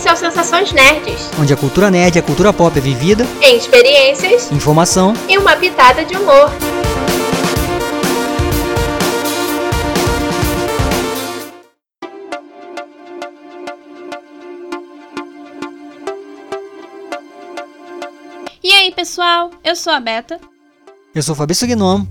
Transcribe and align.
Esse 0.00 0.08
é 0.08 0.12
o 0.14 0.16
Sensações 0.16 0.72
Nerds, 0.72 1.30
onde 1.38 1.52
a 1.52 1.56
cultura 1.58 1.90
nerd 1.90 2.16
e 2.16 2.18
a 2.18 2.22
cultura 2.22 2.54
pop 2.54 2.74
é 2.74 2.80
vivida 2.80 3.22
em 3.42 3.58
experiências, 3.58 4.50
informação 4.50 5.12
e 5.28 5.36
uma 5.36 5.54
pitada 5.54 6.06
de 6.06 6.16
humor. 6.16 6.50
E 18.64 18.72
aí, 18.72 18.90
pessoal? 18.92 19.50
Eu 19.62 19.76
sou 19.76 19.92
a 19.92 20.00
Beta. 20.00 20.40
Eu 21.14 21.22
sou 21.22 21.34
o 21.34 21.36
Fabrício 21.36 21.68
Gnomo. 21.68 22.08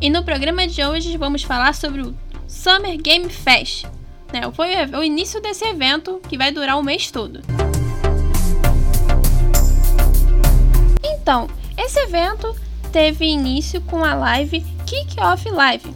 E 0.00 0.08
no 0.08 0.24
programa 0.24 0.66
de 0.66 0.82
hoje 0.82 1.18
vamos 1.18 1.42
falar 1.42 1.74
sobre 1.74 2.00
o 2.00 2.16
Summer 2.48 2.96
Game 2.96 3.28
Fest. 3.28 3.84
Né? 4.32 4.50
Foi 4.52 4.68
o 4.98 5.02
início 5.02 5.40
desse 5.40 5.64
evento 5.64 6.20
que 6.28 6.38
vai 6.38 6.50
durar 6.50 6.78
o 6.78 6.82
mês 6.82 7.10
todo. 7.10 7.40
Então, 11.02 11.48
esse 11.76 12.00
evento 12.00 12.56
teve 12.90 13.26
início 13.26 13.80
com 13.82 14.02
a 14.02 14.14
live 14.14 14.60
Kick 14.86 15.20
Off 15.20 15.48
Live, 15.48 15.94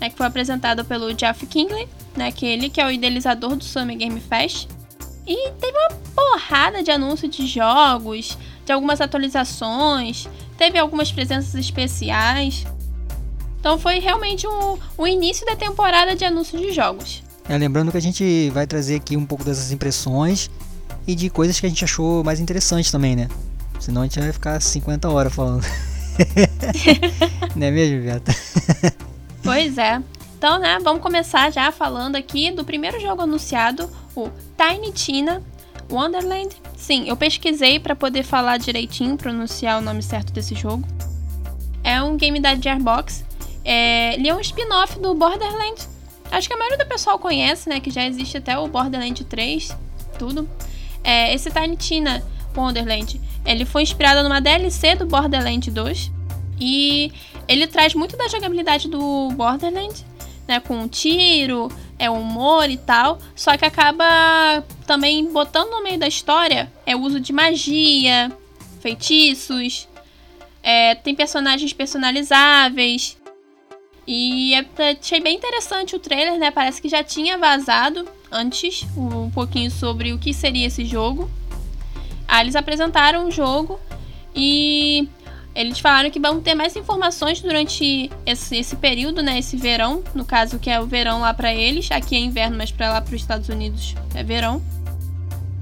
né, 0.00 0.10
que 0.10 0.16
foi 0.16 0.26
apresentado 0.26 0.84
pelo 0.84 1.14
Jeff 1.14 1.46
Kingley, 1.46 1.88
né, 2.16 2.30
que 2.30 2.46
ele 2.46 2.68
que 2.68 2.80
é 2.80 2.86
o 2.86 2.90
idealizador 2.90 3.56
do 3.56 3.64
Summer 3.64 3.96
Game 3.96 4.20
Fest. 4.20 4.68
E 5.26 5.50
teve 5.52 5.76
uma 5.76 5.96
porrada 6.14 6.82
de 6.82 6.90
anúncios 6.90 7.34
de 7.34 7.46
jogos, 7.46 8.36
de 8.64 8.72
algumas 8.72 9.00
atualizações, 9.00 10.28
teve 10.56 10.78
algumas 10.78 11.12
presenças 11.12 11.54
especiais. 11.54 12.66
Então 13.60 13.78
foi 13.78 13.98
realmente 13.98 14.46
o, 14.46 14.78
o 14.96 15.06
início 15.06 15.44
da 15.44 15.56
temporada 15.56 16.14
de 16.14 16.24
anúncios 16.24 16.60
de 16.60 16.72
jogos. 16.72 17.22
É, 17.48 17.56
lembrando 17.56 17.90
que 17.90 17.96
a 17.96 18.02
gente 18.02 18.50
vai 18.50 18.66
trazer 18.66 18.96
aqui 18.96 19.16
um 19.16 19.24
pouco 19.24 19.42
dessas 19.42 19.72
impressões 19.72 20.50
e 21.06 21.14
de 21.14 21.30
coisas 21.30 21.58
que 21.58 21.64
a 21.64 21.68
gente 21.68 21.82
achou 21.82 22.22
mais 22.22 22.40
interessantes 22.40 22.90
também, 22.90 23.16
né? 23.16 23.28
Senão 23.80 24.02
a 24.02 24.04
gente 24.04 24.20
vai 24.20 24.32
ficar 24.32 24.60
50 24.60 25.08
horas 25.08 25.32
falando. 25.32 25.64
Não 27.56 27.66
é 27.66 27.70
mesmo, 27.70 28.02
Vieta? 28.02 28.34
pois 29.42 29.78
é. 29.78 30.02
Então, 30.36 30.58
né, 30.58 30.78
vamos 30.82 31.02
começar 31.02 31.50
já 31.50 31.72
falando 31.72 32.16
aqui 32.16 32.50
do 32.52 32.64
primeiro 32.64 33.00
jogo 33.00 33.22
anunciado, 33.22 33.90
o 34.14 34.28
Tiny 34.56 34.92
Tina 34.92 35.42
Wonderland. 35.90 36.54
Sim, 36.76 37.08
eu 37.08 37.16
pesquisei 37.16 37.80
para 37.80 37.96
poder 37.96 38.22
falar 38.22 38.58
direitinho, 38.58 39.16
pronunciar 39.16 39.78
o 39.78 39.80
nome 39.80 40.02
certo 40.02 40.32
desse 40.32 40.54
jogo. 40.54 40.86
É 41.82 42.02
um 42.02 42.16
game 42.16 42.38
da 42.40 42.54
Gearbox. 42.54 43.24
É, 43.64 44.14
ele 44.14 44.28
é 44.28 44.34
um 44.34 44.40
spin-off 44.40 44.98
do 45.00 45.14
Borderlands. 45.14 45.88
Acho 46.30 46.48
que 46.48 46.54
a 46.54 46.56
maioria 46.56 46.78
do 46.78 46.86
pessoal 46.86 47.18
conhece, 47.18 47.68
né? 47.68 47.80
Que 47.80 47.90
já 47.90 48.04
existe 48.04 48.36
até 48.36 48.58
o 48.58 48.68
Borderlands 48.68 49.26
3, 49.28 49.76
tudo. 50.18 50.48
É, 51.02 51.32
esse 51.34 51.50
Tiny 51.50 51.76
Tina 51.76 52.22
Wonderland, 52.56 53.20
ele 53.44 53.64
foi 53.64 53.82
inspirado 53.82 54.22
numa 54.22 54.40
DLC 54.40 54.94
do 54.94 55.06
Borderlands 55.06 55.72
2. 55.72 56.12
E 56.60 57.12
ele 57.46 57.66
traz 57.66 57.94
muito 57.94 58.16
da 58.16 58.28
jogabilidade 58.28 58.88
do 58.88 59.30
Borderlands, 59.30 60.04
né? 60.46 60.60
Com 60.60 60.88
tiro, 60.88 61.70
é 61.98 62.10
humor 62.10 62.68
e 62.68 62.76
tal. 62.76 63.18
Só 63.34 63.56
que 63.56 63.64
acaba 63.64 64.64
também 64.86 65.32
botando 65.32 65.70
no 65.70 65.82
meio 65.82 65.98
da 65.98 66.08
história 66.08 66.70
é 66.86 66.94
o 66.94 67.00
uso 67.00 67.20
de 67.20 67.32
magia, 67.32 68.30
feitiços. 68.80 69.88
É, 70.62 70.94
tem 70.94 71.14
personagens 71.14 71.72
personalizáveis. 71.72 73.16
E 74.10 74.54
é, 74.54 74.64
achei 74.98 75.20
bem 75.20 75.36
interessante 75.36 75.94
o 75.94 75.98
trailer, 75.98 76.38
né? 76.38 76.50
Parece 76.50 76.80
que 76.80 76.88
já 76.88 77.04
tinha 77.04 77.36
vazado 77.36 78.08
antes 78.32 78.86
um 78.96 79.30
pouquinho 79.30 79.70
sobre 79.70 80.14
o 80.14 80.18
que 80.18 80.32
seria 80.32 80.66
esse 80.66 80.86
jogo. 80.86 81.30
Aí 82.26 82.44
eles 82.44 82.56
apresentaram 82.56 83.28
o 83.28 83.30
jogo 83.30 83.78
e 84.34 85.06
eles 85.54 85.78
falaram 85.78 86.10
que 86.10 86.18
vão 86.18 86.40
ter 86.40 86.54
mais 86.54 86.74
informações 86.74 87.42
durante 87.42 88.10
esse, 88.24 88.56
esse 88.56 88.76
período, 88.76 89.22
né? 89.22 89.40
Esse 89.40 89.58
verão, 89.58 90.02
no 90.14 90.24
caso 90.24 90.58
que 90.58 90.70
é 90.70 90.80
o 90.80 90.86
verão 90.86 91.20
lá 91.20 91.34
para 91.34 91.54
eles. 91.54 91.90
Aqui 91.90 92.16
é 92.16 92.18
inverno, 92.18 92.56
mas 92.56 92.72
para 92.72 92.90
lá 92.90 93.02
para 93.02 93.14
os 93.14 93.20
Estados 93.20 93.50
Unidos 93.50 93.94
é 94.14 94.24
verão. 94.24 94.62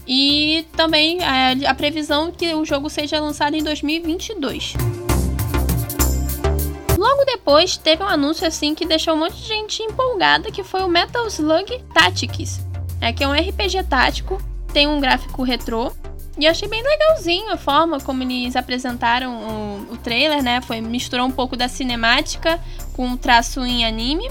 E 0.06 0.64
também 0.76 1.18
a, 1.20 1.70
a 1.70 1.74
previsão 1.74 2.30
que 2.30 2.54
o 2.54 2.64
jogo 2.64 2.88
seja 2.88 3.18
lançado 3.18 3.56
em 3.56 3.64
2022. 3.64 4.74
Logo 6.96 7.24
depois, 7.24 7.76
teve 7.76 8.02
um 8.02 8.08
anúncio 8.08 8.46
assim 8.46 8.74
que 8.74 8.86
deixou 8.86 9.14
um 9.14 9.18
monte 9.18 9.36
de 9.36 9.46
gente 9.46 9.82
empolgada, 9.82 10.50
que 10.50 10.64
foi 10.64 10.82
o 10.82 10.88
Metal 10.88 11.26
Slug 11.26 11.82
Tactics, 11.92 12.60
é 13.00 13.12
que 13.12 13.22
é 13.22 13.28
um 13.28 13.32
RPG 13.32 13.84
tático, 13.84 14.40
tem 14.72 14.86
um 14.86 15.00
gráfico 15.00 15.42
retrô 15.42 15.92
e 16.38 16.46
achei 16.46 16.68
bem 16.68 16.82
legalzinho 16.82 17.50
a 17.50 17.56
forma 17.56 17.98
como 18.00 18.22
eles 18.22 18.56
apresentaram 18.56 19.86
o, 19.88 19.94
o 19.94 19.96
trailer, 19.96 20.42
né? 20.42 20.60
Foi 20.60 20.80
misturou 20.80 21.26
um 21.26 21.30
pouco 21.30 21.56
da 21.56 21.68
cinemática 21.68 22.60
com 22.94 23.10
o 23.12 23.16
traço 23.16 23.64
em 23.64 23.86
anime, 23.86 24.30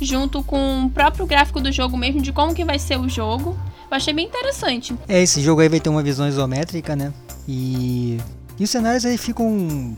junto 0.00 0.42
com 0.42 0.84
o 0.84 0.90
próprio 0.90 1.26
gráfico 1.26 1.60
do 1.60 1.72
jogo 1.72 1.96
mesmo 1.96 2.20
de 2.20 2.32
como 2.32 2.54
que 2.54 2.64
vai 2.64 2.78
ser 2.78 2.98
o 2.98 3.08
jogo. 3.08 3.58
Eu 3.90 3.96
achei 3.96 4.12
bem 4.12 4.26
interessante. 4.26 4.94
É, 5.08 5.20
esse 5.20 5.40
jogo 5.40 5.60
aí 5.60 5.68
vai 5.68 5.80
ter 5.80 5.88
uma 5.88 6.02
visão 6.02 6.28
isométrica, 6.28 6.94
né? 6.94 7.12
E, 7.46 8.18
e 8.58 8.64
os 8.64 8.70
cenários 8.70 9.04
aí 9.04 9.18
ficam 9.18 9.96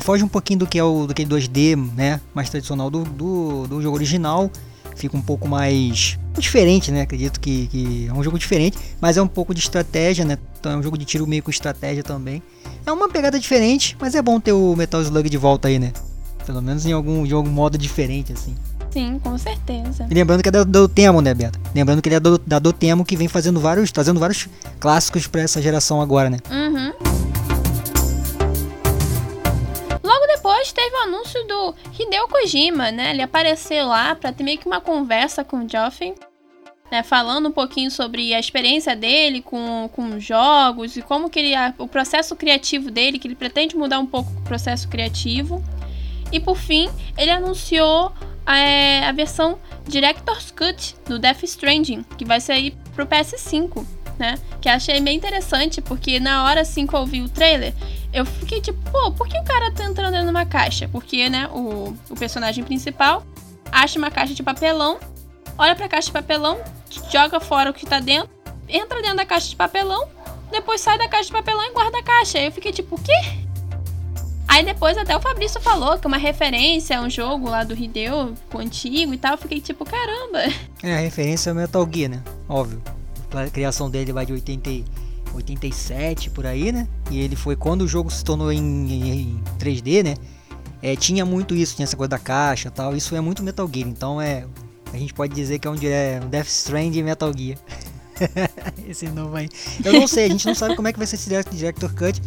foge 0.00 0.22
um 0.22 0.28
pouquinho 0.28 0.60
do 0.60 0.66
que 0.66 0.78
é 0.78 0.84
o 0.84 1.06
do 1.06 1.14
que 1.14 1.24
2D, 1.24 1.76
né? 1.94 2.20
Mais 2.34 2.48
tradicional 2.48 2.90
do, 2.90 3.04
do, 3.04 3.66
do 3.66 3.82
jogo 3.82 3.96
original 3.96 4.50
fica 4.96 5.16
um 5.16 5.22
pouco 5.22 5.48
mais 5.48 6.18
diferente, 6.38 6.90
né? 6.90 7.02
Acredito 7.02 7.40
que, 7.40 7.66
que, 7.66 8.06
é 8.08 8.12
um 8.12 8.22
jogo 8.22 8.38
diferente, 8.38 8.78
mas 9.00 9.16
é 9.16 9.22
um 9.22 9.26
pouco 9.26 9.54
de 9.54 9.60
estratégia, 9.60 10.24
né? 10.24 10.38
Então 10.58 10.72
é 10.72 10.76
um 10.76 10.82
jogo 10.82 10.96
de 10.96 11.04
tiro 11.04 11.26
meio 11.26 11.42
com 11.42 11.50
estratégia 11.50 12.02
também. 12.02 12.42
É 12.86 12.92
uma 12.92 13.08
pegada 13.08 13.38
diferente, 13.38 13.96
mas 14.00 14.14
é 14.14 14.22
bom 14.22 14.40
ter 14.40 14.52
o 14.52 14.74
Metal 14.76 15.00
Slug 15.02 15.28
de 15.28 15.36
volta 15.36 15.68
aí, 15.68 15.78
né? 15.78 15.92
Pelo 16.46 16.60
menos 16.60 16.86
em 16.86 16.92
algum, 16.92 17.24
de 17.24 17.34
algum 17.34 17.50
modo 17.50 17.78
diferente, 17.78 18.32
assim. 18.32 18.54
Sim, 18.90 19.18
com 19.22 19.38
certeza. 19.38 20.06
E 20.10 20.14
lembrando 20.14 20.42
que 20.42 20.48
é 20.48 20.52
da 20.52 20.64
Dotemo, 20.64 21.20
né, 21.22 21.32
Beto? 21.32 21.58
Lembrando 21.74 22.02
que 22.02 22.08
ele 22.08 22.16
é 22.16 22.20
da 22.20 22.58
Dotemo 22.58 23.04
que 23.04 23.16
vem 23.16 23.28
fazendo 23.28 23.58
vários, 23.58 23.90
trazendo 23.90 24.20
vários 24.20 24.48
clássicos 24.78 25.26
para 25.26 25.40
essa 25.40 25.62
geração 25.62 26.00
agora, 26.00 26.28
né? 26.28 26.38
Uhum. 26.50 27.11
Teve 30.82 30.96
o 30.96 31.02
anúncio 31.02 31.44
do 31.46 31.74
Hideo 31.96 32.26
Kojima, 32.26 32.90
né? 32.90 33.10
Ele 33.10 33.22
apareceu 33.22 33.86
lá 33.86 34.16
para 34.16 34.32
ter 34.32 34.42
meio 34.42 34.58
que 34.58 34.66
uma 34.66 34.80
conversa 34.80 35.44
com 35.44 35.64
o 35.64 35.68
Joffrey, 35.68 36.12
né? 36.90 37.04
Falando 37.04 37.50
um 37.50 37.52
pouquinho 37.52 37.88
sobre 37.88 38.34
a 38.34 38.40
experiência 38.40 38.96
dele 38.96 39.42
com, 39.42 39.88
com 39.92 40.18
jogos 40.18 40.96
e 40.96 41.02
como 41.02 41.30
que 41.30 41.38
ele, 41.38 41.54
o 41.78 41.86
processo 41.86 42.34
criativo 42.34 42.90
dele, 42.90 43.20
que 43.20 43.28
ele 43.28 43.36
pretende 43.36 43.76
mudar 43.76 44.00
um 44.00 44.06
pouco 44.06 44.28
o 44.32 44.42
processo 44.42 44.88
criativo. 44.88 45.62
E 46.32 46.40
por 46.40 46.56
fim, 46.56 46.88
ele 47.16 47.30
anunciou 47.30 48.12
é, 48.44 49.06
a 49.06 49.12
versão 49.12 49.60
Director's 49.86 50.50
Cut 50.50 50.96
do 51.06 51.16
Death 51.16 51.44
Stranding, 51.44 52.02
que 52.18 52.24
vai 52.24 52.40
sair 52.40 52.74
pro 52.94 53.06
PS5 53.06 53.86
né? 54.18 54.38
Que 54.60 54.68
achei 54.68 55.00
bem 55.00 55.16
interessante, 55.16 55.80
porque 55.80 56.20
na 56.20 56.44
hora 56.44 56.60
assim 56.60 56.86
que 56.86 56.94
eu 56.94 57.00
ouvi 57.00 57.22
o 57.22 57.28
trailer, 57.28 57.74
eu 58.12 58.24
fiquei 58.24 58.60
tipo, 58.60 58.78
pô, 58.90 59.10
por 59.12 59.28
que 59.28 59.38
o 59.38 59.44
cara 59.44 59.70
tá 59.70 59.84
entrando 59.84 60.12
dentro 60.12 60.26
de 60.26 60.30
uma 60.30 60.46
caixa? 60.46 60.88
Porque, 60.88 61.28
né, 61.28 61.48
o, 61.48 61.96
o 62.10 62.14
personagem 62.16 62.62
principal 62.62 63.24
acha 63.70 63.98
uma 63.98 64.10
caixa 64.10 64.34
de 64.34 64.42
papelão, 64.42 64.98
olha 65.56 65.74
pra 65.74 65.88
caixa 65.88 66.06
de 66.06 66.12
papelão, 66.12 66.60
joga 67.10 67.40
fora 67.40 67.70
o 67.70 67.74
que 67.74 67.86
tá 67.86 68.00
dentro, 68.00 68.30
entra 68.68 69.00
dentro 69.00 69.16
da 69.16 69.24
caixa 69.24 69.48
de 69.48 69.56
papelão, 69.56 70.06
depois 70.50 70.80
sai 70.80 70.98
da 70.98 71.08
caixa 71.08 71.26
de 71.26 71.32
papelão 71.32 71.64
e 71.64 71.72
guarda 71.72 71.98
a 71.98 72.02
caixa. 72.02 72.38
Aí 72.38 72.46
eu 72.46 72.52
fiquei 72.52 72.72
tipo, 72.72 72.96
o 72.96 73.00
quê? 73.00 73.12
Aí 74.46 74.62
depois 74.62 74.98
até 74.98 75.16
o 75.16 75.20
Fabrício 75.20 75.58
falou 75.62 75.98
que 75.98 76.06
é 76.06 76.08
uma 76.08 76.18
referência 76.18 76.98
a 76.98 77.00
um 77.00 77.08
jogo 77.08 77.48
lá 77.48 77.64
do 77.64 77.72
Hideo, 77.72 78.34
antigo 78.54 79.14
e 79.14 79.18
tal. 79.18 79.32
Eu 79.32 79.38
fiquei 79.38 79.62
tipo, 79.62 79.82
caramba. 79.86 80.40
É, 80.82 80.96
a 80.96 81.00
referência 81.00 81.48
é 81.48 81.52
o 81.54 81.56
Metal 81.56 81.88
Gear, 81.90 82.10
né? 82.10 82.22
Óbvio 82.46 82.82
a 83.38 83.50
criação 83.50 83.90
dele 83.90 84.12
vai 84.12 84.26
de 84.26 84.32
80, 84.32 84.70
87 85.34 86.30
por 86.30 86.46
aí, 86.46 86.72
né? 86.72 86.86
E 87.10 87.20
ele 87.20 87.36
foi 87.36 87.56
quando 87.56 87.82
o 87.82 87.88
jogo 87.88 88.10
se 88.10 88.24
tornou 88.24 88.52
em, 88.52 88.60
em 88.60 89.42
3D, 89.58 90.02
né? 90.04 90.14
É, 90.82 90.96
tinha 90.96 91.24
muito 91.24 91.54
isso, 91.54 91.76
tinha 91.76 91.84
essa 91.84 91.96
coisa 91.96 92.10
da 92.10 92.18
caixa 92.18 92.70
tal. 92.70 92.96
Isso 92.96 93.14
é 93.14 93.20
muito 93.20 93.42
Metal 93.42 93.68
Gear, 93.72 93.88
então 93.88 94.20
é. 94.20 94.44
A 94.92 94.98
gente 94.98 95.14
pode 95.14 95.34
dizer 95.34 95.58
que 95.58 95.66
é 95.66 95.70
um, 95.70 95.76
é 95.82 96.20
um 96.22 96.28
Death 96.28 96.48
Stranding 96.48 97.02
Metal 97.02 97.32
Gear. 97.36 97.58
esse 98.86 99.08
novo 99.08 99.36
aí. 99.36 99.48
Eu 99.84 99.92
não 99.92 100.06
sei, 100.06 100.26
a 100.26 100.28
gente 100.28 100.46
não 100.46 100.54
sabe 100.54 100.76
como 100.76 100.88
é 100.88 100.92
que 100.92 100.98
vai 100.98 101.06
ser 101.06 101.16
esse 101.16 101.28
Director 101.28 101.94
Cut, 101.94 102.20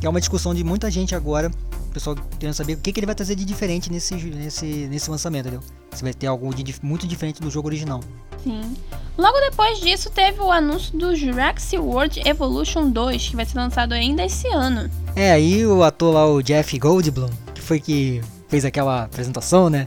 que 0.00 0.06
é 0.06 0.08
uma 0.08 0.20
discussão 0.20 0.54
de 0.54 0.64
muita 0.64 0.90
gente 0.90 1.14
agora. 1.14 1.50
Pessoal 1.98 2.14
querendo 2.38 2.54
saber 2.54 2.74
o 2.74 2.76
que, 2.76 2.92
que 2.92 3.00
ele 3.00 3.06
vai 3.06 3.14
trazer 3.16 3.34
de 3.34 3.44
diferente 3.44 3.90
nesse, 3.90 4.14
nesse, 4.14 4.64
nesse 4.88 5.10
lançamento, 5.10 5.48
entendeu? 5.48 5.60
Se 5.90 6.04
vai 6.04 6.14
ter 6.14 6.28
algo 6.28 6.54
de, 6.54 6.72
muito 6.80 7.08
diferente 7.08 7.40
do 7.40 7.50
jogo 7.50 7.66
original. 7.66 8.00
Sim. 8.44 8.76
Logo 9.16 9.36
depois 9.40 9.80
disso, 9.80 10.08
teve 10.08 10.40
o 10.40 10.52
anúncio 10.52 10.96
do 10.96 11.16
Jurassic 11.16 11.76
World 11.76 12.22
Evolution 12.24 12.90
2, 12.90 13.30
que 13.30 13.34
vai 13.34 13.44
ser 13.44 13.58
lançado 13.58 13.94
ainda 13.94 14.24
esse 14.24 14.46
ano. 14.46 14.88
É, 15.16 15.32
aí 15.32 15.66
o 15.66 15.82
ator 15.82 16.14
lá, 16.14 16.24
o 16.24 16.40
Jeff 16.40 16.78
Goldblum, 16.78 17.30
que 17.52 17.60
foi 17.60 17.80
que 17.80 18.20
fez 18.46 18.64
aquela 18.64 19.02
apresentação, 19.02 19.68
né? 19.68 19.84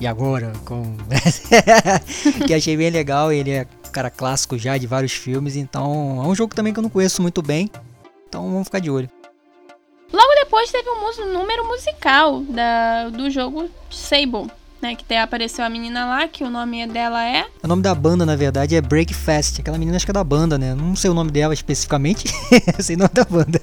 E 0.00 0.06
agora, 0.06 0.54
com. 0.64 0.96
que 2.46 2.54
achei 2.54 2.74
bem 2.74 2.88
legal, 2.88 3.30
ele 3.30 3.50
é 3.50 3.66
cara 3.92 4.08
clássico 4.08 4.56
já 4.56 4.78
de 4.78 4.86
vários 4.86 5.12
filmes, 5.12 5.56
então 5.56 6.24
é 6.24 6.26
um 6.26 6.34
jogo 6.34 6.54
também 6.54 6.72
que 6.72 6.78
eu 6.78 6.82
não 6.82 6.88
conheço 6.88 7.20
muito 7.20 7.42
bem. 7.42 7.70
Então 8.26 8.50
vamos 8.50 8.64
ficar 8.64 8.78
de 8.78 8.90
olho. 8.90 9.10
Logo 10.12 10.34
depois 10.34 10.70
teve 10.70 10.88
um 10.90 11.32
número 11.32 11.66
musical 11.66 12.40
da, 12.40 13.08
do 13.08 13.30
jogo 13.30 13.70
Sable 13.90 14.50
né? 14.80 14.94
Que 14.94 15.14
apareceu 15.14 15.64
a 15.64 15.68
menina 15.68 16.06
lá, 16.06 16.26
que 16.26 16.42
o 16.42 16.50
nome 16.50 16.86
dela 16.86 17.24
é. 17.24 17.46
O 17.62 17.68
nome 17.68 17.82
da 17.82 17.94
banda, 17.94 18.24
na 18.24 18.34
verdade, 18.34 18.74
é 18.74 18.80
Breakfast. 18.80 19.60
Aquela 19.60 19.78
menina 19.78 19.96
acho 19.96 20.06
que 20.06 20.10
é 20.10 20.14
da 20.14 20.24
banda, 20.24 20.56
né? 20.56 20.74
Não 20.74 20.96
sei 20.96 21.10
o 21.10 21.14
nome 21.14 21.30
dela 21.30 21.52
especificamente, 21.52 22.32
sei 22.80 22.96
o 22.96 22.98
nome 22.98 23.10
da 23.12 23.24
banda. 23.24 23.60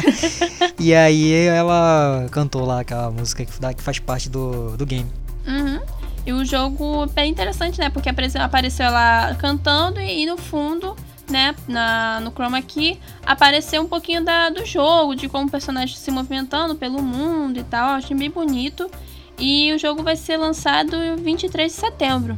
e 0.78 0.94
aí 0.94 1.32
ela 1.46 2.26
cantou 2.30 2.64
lá 2.64 2.80
aquela 2.80 3.10
música 3.10 3.44
que 3.44 3.82
faz 3.82 3.98
parte 3.98 4.28
do, 4.28 4.76
do 4.76 4.84
game. 4.84 5.10
Uhum. 5.46 5.80
E 6.26 6.32
o 6.32 6.44
jogo 6.44 7.06
é 7.16 7.26
interessante, 7.26 7.78
né? 7.78 7.90
Porque 7.90 8.08
apareceu 8.08 8.86
ela 8.86 9.34
cantando 9.38 10.00
e, 10.00 10.26
no 10.26 10.38
fundo, 10.38 10.96
né, 11.28 11.54
na, 11.66 12.20
no 12.20 12.30
Chroma 12.30 12.60
Key, 12.62 12.98
apareceu 13.24 13.82
um 13.82 13.86
pouquinho 13.86 14.24
da, 14.24 14.50
do 14.50 14.64
jogo, 14.64 15.14
de 15.14 15.28
como 15.28 15.46
o 15.46 15.50
personagem 15.50 15.96
se 15.96 16.10
movimentando 16.10 16.74
pelo 16.74 17.02
mundo 17.02 17.58
e 17.58 17.64
tal. 17.64 17.90
achei 17.96 18.16
bem 18.16 18.30
bonito. 18.30 18.90
E 19.38 19.72
o 19.72 19.78
jogo 19.78 20.02
vai 20.02 20.16
ser 20.16 20.36
lançado 20.36 20.96
23 21.18 21.72
de 21.72 21.78
setembro. 21.78 22.36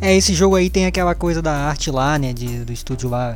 É, 0.00 0.14
esse 0.14 0.34
jogo 0.34 0.56
aí 0.56 0.68
tem 0.68 0.84
aquela 0.84 1.14
coisa 1.14 1.40
da 1.40 1.52
arte 1.52 1.90
lá, 1.90 2.18
né? 2.18 2.32
De, 2.32 2.64
do 2.64 2.72
estúdio 2.72 3.08
lá, 3.08 3.34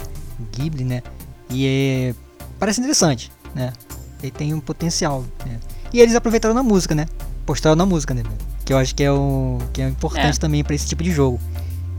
Ghibli, 0.52 0.84
né? 0.84 1.02
E 1.48 1.66
é, 1.66 2.14
parece 2.58 2.80
interessante, 2.80 3.30
né? 3.54 3.72
Ele 4.22 4.32
tem 4.32 4.52
um 4.52 4.60
potencial, 4.60 5.24
né? 5.46 5.58
E 5.92 6.00
eles 6.00 6.14
aproveitaram 6.14 6.54
na 6.54 6.62
música, 6.62 6.94
né? 6.94 7.06
Postaram 7.46 7.76
na 7.76 7.86
música, 7.86 8.12
né? 8.12 8.22
Que 8.64 8.72
eu 8.72 8.78
acho 8.78 8.94
que 8.94 9.04
é, 9.04 9.12
o, 9.12 9.58
que 9.72 9.80
é 9.80 9.88
importante 9.88 10.36
é. 10.36 10.40
também 10.40 10.64
para 10.64 10.74
esse 10.74 10.86
tipo 10.86 11.02
de 11.02 11.12
jogo. 11.12 11.40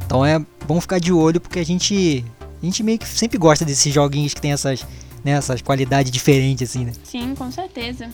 Então 0.05 0.25
é 0.25 0.39
bom 0.67 0.79
ficar 0.81 0.99
de 0.99 1.13
olho 1.13 1.39
porque 1.39 1.59
a 1.59 1.65
gente, 1.65 2.25
a 2.61 2.65
gente 2.65 2.83
meio 2.83 2.97
que 2.97 3.07
sempre 3.07 3.37
gosta 3.37 3.63
desses 3.63 3.93
joguinhos 3.93 4.33
que 4.33 4.41
tem 4.41 4.51
essas, 4.51 4.85
né, 5.23 5.31
essas 5.31 5.61
qualidades 5.61 6.11
diferentes, 6.11 6.69
assim, 6.69 6.85
né? 6.85 6.93
Sim, 7.03 7.35
com 7.35 7.51
certeza. 7.51 8.09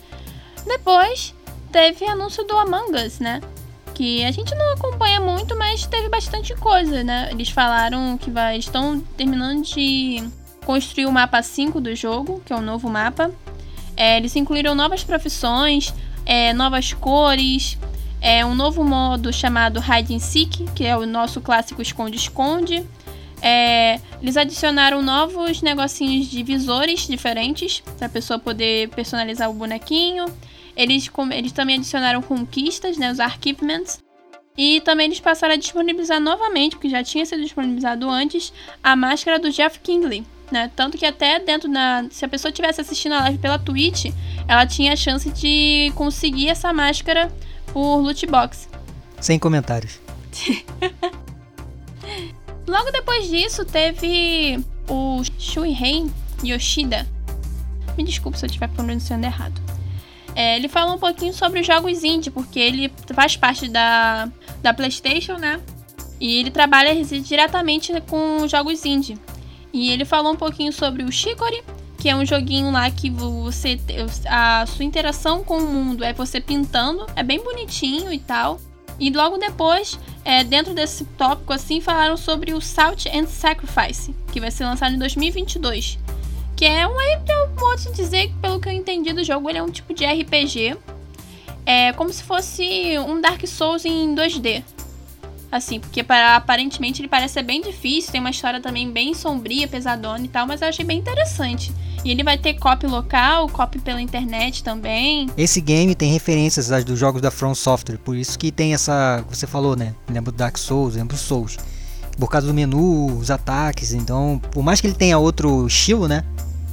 Depois, 0.65 1.33
teve 1.71 2.05
anúncio 2.05 2.43
do 2.45 2.57
Among 2.57 2.95
Us, 2.95 3.19
né? 3.19 3.41
Que 3.93 4.23
a 4.23 4.31
gente 4.31 4.53
não 4.55 4.73
acompanha 4.73 5.19
muito, 5.19 5.55
mas 5.57 5.85
teve 5.85 6.09
bastante 6.09 6.55
coisa, 6.55 7.03
né? 7.03 7.29
Eles 7.31 7.49
falaram 7.49 8.17
que 8.17 8.31
vai, 8.31 8.57
estão 8.57 8.99
terminando 9.15 9.63
de 9.63 10.23
construir 10.65 11.05
o 11.05 11.11
mapa 11.11 11.41
5 11.41 11.79
do 11.79 11.95
jogo, 11.95 12.41
que 12.45 12.51
é 12.53 12.55
o 12.55 12.61
novo 12.61 12.89
mapa. 12.89 13.31
É, 13.95 14.17
eles 14.17 14.35
incluíram 14.35 14.73
novas 14.73 15.03
profissões, 15.03 15.93
é, 16.25 16.53
novas 16.53 16.93
cores, 16.93 17.77
é, 18.19 18.45
um 18.45 18.55
novo 18.55 18.83
modo 18.83 19.31
chamado 19.31 19.79
Hide 19.79 20.15
and 20.15 20.19
Seek, 20.19 20.65
que 20.73 20.85
é 20.85 20.97
o 20.97 21.05
nosso 21.05 21.41
clássico 21.41 21.81
esconde-esconde. 21.81 22.83
É, 23.45 23.99
eles 24.21 24.37
adicionaram 24.37 25.01
novos 25.01 25.61
negocinhos 25.61 26.27
de 26.27 26.41
visores 26.43 27.05
diferentes 27.05 27.83
para 27.97 28.07
a 28.07 28.09
pessoa 28.09 28.39
poder 28.39 28.87
personalizar 28.91 29.49
o 29.49 29.53
bonequinho. 29.53 30.25
Eles, 30.77 31.11
eles 31.31 31.51
também 31.51 31.75
adicionaram 31.75 32.21
conquistas, 32.21 32.97
né, 32.97 33.11
os 33.11 33.19
archivements. 33.19 34.01
E 34.57 34.79
também 34.81 35.07
eles 35.07 35.19
passaram 35.19 35.55
a 35.55 35.57
disponibilizar 35.57 36.21
novamente, 36.21 36.77
porque 36.77 36.87
já 36.87 37.03
tinha 37.03 37.25
sido 37.25 37.41
disponibilizado 37.41 38.09
antes, 38.09 38.53
a 38.81 38.95
máscara 38.95 39.37
do 39.37 39.51
Jeff 39.51 39.77
Kingley. 39.79 40.23
Né? 40.49 40.71
Tanto 40.73 40.97
que 40.97 41.05
até 41.05 41.39
dentro 41.39 41.69
da. 41.69 42.05
Se 42.11 42.23
a 42.23 42.29
pessoa 42.29 42.49
estivesse 42.49 42.79
assistindo 42.79 43.13
a 43.13 43.21
live 43.21 43.39
pela 43.39 43.59
Twitch, 43.59 44.05
ela 44.47 44.65
tinha 44.65 44.93
a 44.93 44.95
chance 44.95 45.29
de 45.31 45.91
conseguir 45.95 46.49
essa 46.49 46.71
máscara 46.71 47.29
por 47.73 47.97
loot 47.97 48.25
box. 48.27 48.69
Sem 49.19 49.39
comentários. 49.39 49.99
Logo 52.67 52.91
depois 52.91 53.29
disso, 53.29 53.65
teve 53.65 54.63
o 54.87 55.21
Shuhei 55.37 56.09
Yoshida. 56.43 57.07
Me 57.97 58.03
desculpe 58.03 58.37
se 58.37 58.45
eu 58.45 58.47
estiver 58.47 58.69
pronunciando 58.69 59.25
errado. 59.25 59.61
É, 60.35 60.55
ele 60.55 60.67
fala 60.67 60.93
um 60.93 60.97
pouquinho 60.97 61.33
sobre 61.33 61.59
os 61.59 61.67
jogos 61.67 62.03
indie, 62.03 62.31
porque 62.31 62.59
ele 62.59 62.91
faz 63.13 63.35
parte 63.35 63.67
da, 63.67 64.29
da 64.61 64.73
PlayStation, 64.73 65.37
né? 65.37 65.61
E 66.19 66.39
ele 66.39 66.49
trabalha 66.49 66.95
diretamente 67.03 67.91
com 68.07 68.47
jogos 68.47 68.85
indie. 68.85 69.17
E 69.71 69.91
ele 69.91 70.05
falou 70.05 70.33
um 70.33 70.35
pouquinho 70.35 70.71
sobre 70.71 71.03
o 71.03 71.11
Chicory, 71.11 71.63
que 71.97 72.09
é 72.09 72.15
um 72.15 72.25
joguinho 72.25 72.71
lá 72.71 72.89
que 72.89 73.09
você 73.09 73.79
a 74.27 74.65
sua 74.65 74.85
interação 74.85 75.43
com 75.43 75.57
o 75.57 75.67
mundo 75.71 76.03
é 76.03 76.13
você 76.13 76.39
pintando, 76.41 77.05
é 77.15 77.23
bem 77.23 77.41
bonitinho 77.43 78.11
e 78.11 78.19
tal. 78.19 78.59
E 78.99 79.09
logo 79.09 79.37
depois, 79.37 79.99
é, 80.23 80.43
dentro 80.43 80.73
desse 80.73 81.05
tópico 81.05 81.53
assim, 81.53 81.81
falaram 81.81 82.15
sobre 82.15 82.53
o 82.53 82.61
Salt 82.61 83.05
and 83.07 83.27
Sacrifice, 83.27 84.15
que 84.31 84.39
vai 84.39 84.51
ser 84.51 84.65
lançado 84.65 84.95
em 84.95 84.99
2022. 84.99 85.97
Que 86.55 86.65
é 86.65 86.87
um, 86.87 87.01
eu 87.01 87.49
posso 87.57 87.91
dizer 87.91 88.31
pelo 88.41 88.59
que 88.59 88.69
eu 88.69 88.73
entendi 88.73 89.11
do 89.11 89.23
jogo, 89.23 89.49
ele 89.49 89.57
é 89.57 89.63
um 89.63 89.71
tipo 89.71 89.93
de 89.93 90.05
RPG. 90.05 90.77
É 91.65 91.93
como 91.93 92.11
se 92.11 92.23
fosse 92.23 92.97
um 92.99 93.19
Dark 93.19 93.45
Souls 93.47 93.85
em 93.85 94.13
2D. 94.15 94.63
Assim, 95.51 95.79
porque 95.79 96.03
para, 96.03 96.35
aparentemente 96.35 97.01
ele 97.01 97.07
parece 97.07 97.35
ser 97.35 97.43
bem 97.43 97.61
difícil, 97.61 98.11
tem 98.11 98.19
uma 98.19 98.31
história 98.31 98.59
também 98.59 98.89
bem 98.89 99.13
sombria, 99.13 99.67
pesadona 99.67 100.25
e 100.25 100.27
tal, 100.27 100.47
mas 100.47 100.61
eu 100.61 100.67
achei 100.67 100.83
bem 100.83 100.97
interessante. 100.97 101.71
E 102.03 102.11
ele 102.11 102.23
vai 102.23 102.37
ter 102.37 102.55
copy 102.55 102.85
local, 102.85 103.47
copy 103.49 103.79
pela 103.79 104.01
internet 104.01 104.63
também. 104.63 105.29
Esse 105.37 105.61
game 105.61 105.95
tem 105.95 106.11
referências 106.11 106.69
dos 106.83 106.99
jogos 106.99 107.21
da 107.21 107.31
From 107.31 107.55
Software, 107.55 107.97
por 107.97 108.15
isso 108.15 108.37
que 108.37 108.51
tem 108.51 108.73
essa. 108.73 109.23
Você 109.29 109.47
falou, 109.47 109.75
né? 109.75 109.95
Lembra 110.09 110.31
do 110.31 110.37
Dark 110.37 110.57
Souls, 110.57 110.95
lembra 110.95 111.15
do 111.15 111.19
Souls. 111.19 111.57
Por 112.17 112.29
causa 112.29 112.45
do 112.45 112.53
menu, 112.53 113.17
os 113.17 113.31
ataques, 113.31 113.93
então, 113.93 114.39
por 114.51 114.61
mais 114.61 114.79
que 114.79 114.87
ele 114.87 114.95
tenha 114.95 115.17
outro 115.17 115.65
estilo, 115.65 116.07
né? 116.07 116.23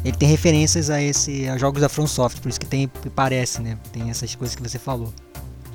ele 0.05 0.17
tem 0.17 0.29
referências 0.29 0.89
a 0.89 1.01
esse 1.01 1.49
a 1.49 1.59
jogos 1.59 1.81
da 1.81 1.89
From 1.89 2.07
Software, 2.07 2.41
por 2.41 2.49
isso 2.49 2.61
que 2.61 2.67
tem 2.67 2.89
parece, 3.15 3.61
né? 3.61 3.79
Tem 3.93 4.11
essas 4.11 4.35
coisas 4.35 4.57
que 4.57 4.63
você 4.63 4.79
falou. 4.79 5.13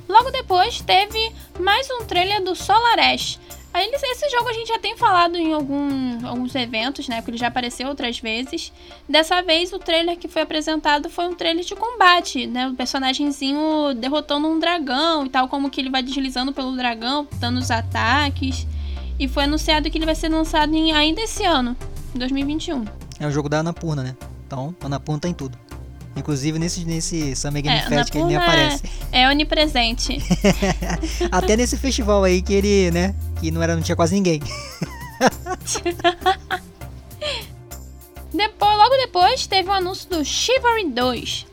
Logo 0.08 0.32
depois 0.32 0.82
teve 0.82 1.32
mais 1.60 1.88
um 1.92 2.06
trailer 2.06 2.44
do 2.44 2.56
Solar 2.56 3.00
Ash. 3.00 3.40
Esse 3.78 4.30
jogo 4.30 4.48
a 4.48 4.54
gente 4.54 4.68
já 4.70 4.80
tem 4.80 4.96
falado 4.96 5.36
em 5.36 5.54
algum, 5.54 6.26
alguns 6.26 6.56
eventos, 6.56 7.08
né? 7.08 7.18
Porque 7.18 7.32
ele 7.32 7.38
já 7.38 7.48
apareceu 7.48 7.88
outras 7.88 8.20
vezes. 8.20 8.72
Dessa 9.08 9.42
vez 9.42 9.74
o 9.74 9.80
trailer 9.80 10.18
que 10.18 10.28
foi 10.28 10.42
apresentado 10.44 11.10
foi 11.10 11.28
um 11.28 11.36
trailer 11.36 11.66
de 11.66 11.76
combate, 11.76 12.48
né? 12.48 12.70
O 12.70 12.74
personagemzinho 12.74 13.94
derrotando 13.96 14.48
um 14.48 14.58
dragão 14.58 15.26
e 15.26 15.30
tal, 15.30 15.50
como 15.50 15.70
que 15.70 15.82
ele 15.82 15.90
vai 15.90 16.02
deslizando 16.02 16.54
pelo 16.54 16.76
dragão, 16.76 17.28
dando 17.40 17.60
os 17.60 17.70
ataques. 17.70 18.66
E 19.20 19.28
foi 19.28 19.44
anunciado 19.44 19.90
que 19.90 19.98
ele 19.98 20.06
vai 20.06 20.16
ser 20.16 20.30
lançado 20.30 20.74
em, 20.74 20.94
ainda 20.94 21.22
esse 21.22 21.44
ano, 21.44 21.76
2021. 22.14 22.86
É 23.20 23.28
o 23.28 23.32
jogo 23.32 23.50
da 23.50 23.60
Anapurna, 23.60 24.04
né? 24.04 24.16
Então, 24.46 24.76
Anapurna 24.82 25.22
tá 25.22 25.28
em 25.28 25.34
tudo. 25.34 25.58
Inclusive 26.16 26.58
nesse, 26.58 26.86
nesse 26.86 27.36
Summer 27.36 27.62
Game 27.62 27.78
é, 27.78 27.82
Fest 27.88 28.10
que 28.10 28.18
ele 28.18 28.28
nem 28.28 28.38
aparece. 28.38 28.84
É, 29.12 29.24
é 29.24 29.30
onipresente. 29.30 30.18
Até 31.32 31.58
nesse 31.58 31.78
festival 31.78 32.24
aí 32.24 32.42
que 32.42 32.54
ele, 32.54 32.90
né? 32.92 33.14
Que 33.40 33.52
não, 33.52 33.62
era, 33.62 33.76
não 33.76 33.82
tinha 33.84 33.96
quase 33.96 34.16
ninguém. 34.16 34.40
depois, 38.34 38.78
logo 38.78 38.96
depois 38.98 39.46
teve 39.46 39.68
o 39.70 39.74
anúncio 39.74 40.10
do 40.10 40.24
Chivalry 40.24 40.90
2. 40.90 41.46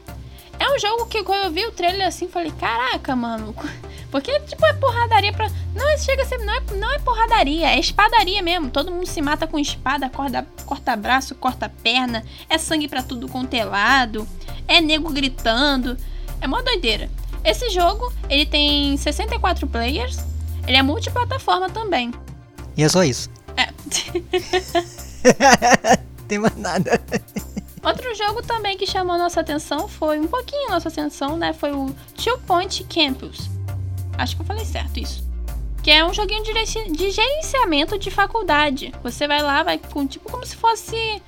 É 0.61 0.71
um 0.73 0.79
jogo 0.79 1.07
que 1.07 1.25
quando 1.25 1.47
eu 1.47 1.51
vi 1.51 1.67
o 1.67 1.73
trailer 1.73 2.07
assim, 2.07 2.29
falei, 2.29 2.53
caraca, 2.53 3.17
mano. 3.17 3.53
Porque, 4.13 4.39
tipo, 4.41 4.65
é 4.67 4.75
porradaria 4.75 5.33
pra. 5.33 5.51
Não, 5.75 5.97
chega 5.97 6.23
a 6.23 6.27
ser. 6.27 6.37
Não 6.37 6.55
é, 6.55 6.61
não 6.77 6.93
é 6.93 6.99
porradaria, 6.99 7.71
é 7.71 7.81
espadaria 7.81 8.43
mesmo. 8.43 8.71
Todo 8.71 8.93
mundo 8.93 9.07
se 9.07 9.23
mata 9.23 9.47
com 9.47 9.59
espada, 9.59 10.07
corta, 10.11 10.47
corta 10.67 10.95
braço, 10.95 11.35
corta 11.35 11.73
perna. 11.83 12.23
É 12.47 12.59
sangue 12.59 12.89
pra 12.89 13.03
tudo 13.03 13.27
contelado. 13.27 14.29
É 14.69 14.83
nego 14.83 15.11
gritando. 15.11 15.97
É 16.43 16.47
mó 16.47 16.61
doideira. 16.61 17.09
Esse 17.43 17.71
jogo, 17.71 18.13
ele 18.29 18.45
tem 18.45 18.99
64 18.99 19.67
players. 19.67 20.19
Ele 20.67 20.77
é 20.77 20.83
multiplataforma 20.83 21.71
também. 21.71 22.13
E 22.77 22.85
é 22.85 22.89
só 22.91 23.03
isso. 23.03 23.31
É. 23.57 23.73
tem 26.29 26.39
mais 26.39 26.57
nada. 26.57 27.01
Outro 27.83 28.15
jogo 28.15 28.43
também 28.43 28.77
que 28.77 28.87
chamou 28.87 29.17
nossa 29.17 29.41
atenção 29.41 29.89
foi 29.89 30.21
um 30.21 30.27
pouquinho 30.27 30.69
nossa 30.69 30.91
atenção, 30.91 31.39
né? 31.39 31.55
Foi 31.55 31.73
o 31.73 31.95
Two 32.23 32.37
Point 32.47 32.85
Campus. 32.85 33.51
Acho 34.19 34.37
que 34.37 34.43
eu 34.43 34.47
falei 34.47 34.65
certo 34.65 34.99
isso. 34.99 35.25
Que 35.83 35.91
é 35.91 36.05
um 36.05 36.15
joguinho 36.15 36.43
de 36.45 37.11
gerenciamento 37.11 37.99
de 37.99 38.11
faculdade. 38.11 38.93
Você 39.03 39.27
vai 39.27 39.43
lá, 39.43 39.63
vai 39.63 39.79
com 39.79 40.07
tipo 40.07 40.31
como 40.31 40.47
se 40.47 40.55
fosse. 40.55 41.21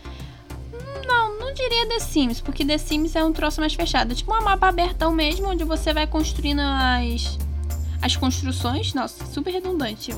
Não, 1.07 1.39
não 1.39 1.53
diria 1.53 1.87
The 1.89 1.99
Sims, 1.99 2.41
porque 2.41 2.65
The 2.65 2.79
Sims 2.79 3.17
é 3.17 3.25
um 3.25 3.33
troço 3.33 3.61
mais 3.61 3.75
fechado. 3.75 4.13
É 4.13 4.15
tipo 4.15 4.33
um 4.33 4.43
mapa 4.43 4.69
abertão 4.69 5.13
mesmo, 5.13 5.49
onde 5.49 5.65
você 5.65 5.93
vai 5.93 6.07
construindo 6.07 6.61
as, 6.61 7.37
as 8.01 8.17
construções. 8.17 8.95
Nossa, 8.95 9.27
super 9.27 9.53
redundante. 9.53 10.15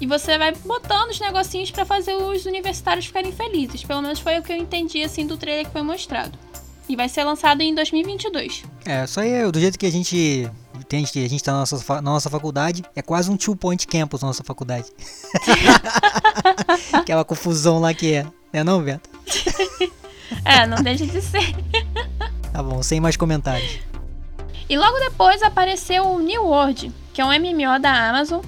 E 0.00 0.06
você 0.06 0.38
vai 0.38 0.52
botando 0.52 1.10
os 1.10 1.20
negocinhos 1.20 1.70
para 1.70 1.84
fazer 1.84 2.14
os 2.14 2.46
universitários 2.46 3.06
ficarem 3.06 3.32
felizes. 3.32 3.84
Pelo 3.84 4.02
menos 4.02 4.20
foi 4.20 4.38
o 4.38 4.42
que 4.42 4.52
eu 4.52 4.56
entendi 4.56 5.02
assim 5.02 5.26
do 5.26 5.36
trailer 5.36 5.66
que 5.66 5.72
foi 5.72 5.82
mostrado. 5.82 6.38
E 6.88 6.96
vai 6.96 7.08
ser 7.08 7.24
lançado 7.24 7.60
em 7.60 7.74
2022. 7.74 8.64
É, 8.84 9.06
só 9.06 9.20
aí 9.20 9.50
do 9.50 9.60
jeito 9.60 9.78
que 9.78 9.86
a 9.86 9.90
gente 9.90 10.50
tem, 10.88 11.04
a 11.04 11.28
gente 11.28 11.44
tá 11.44 11.52
na 11.52 11.58
nossa, 11.58 11.94
na 11.96 12.00
nossa 12.00 12.30
faculdade, 12.30 12.82
é 12.96 13.02
quase 13.02 13.30
um 13.30 13.36
two 13.36 13.54
point 13.54 13.86
campus 13.86 14.22
na 14.22 14.28
nossa 14.28 14.42
faculdade. 14.42 14.86
Aquela 16.92 17.24
confusão 17.24 17.78
lá 17.78 17.92
que 17.92 18.14
é, 18.14 18.26
né 18.52 18.64
não, 18.64 18.82
Beto? 18.82 19.10
é, 20.44 20.66
não 20.66 20.78
deixa 20.82 21.06
de 21.06 21.20
ser. 21.20 21.54
tá 22.50 22.62
bom, 22.62 22.82
sem 22.82 23.00
mais 23.00 23.16
comentários. 23.16 23.80
E 24.68 24.78
logo 24.78 24.98
depois 24.98 25.42
apareceu 25.42 26.06
o 26.06 26.20
New 26.20 26.44
World, 26.44 26.90
que 27.12 27.20
é 27.20 27.24
um 27.24 27.28
MMO 27.28 27.78
da 27.80 28.08
Amazon, 28.08 28.40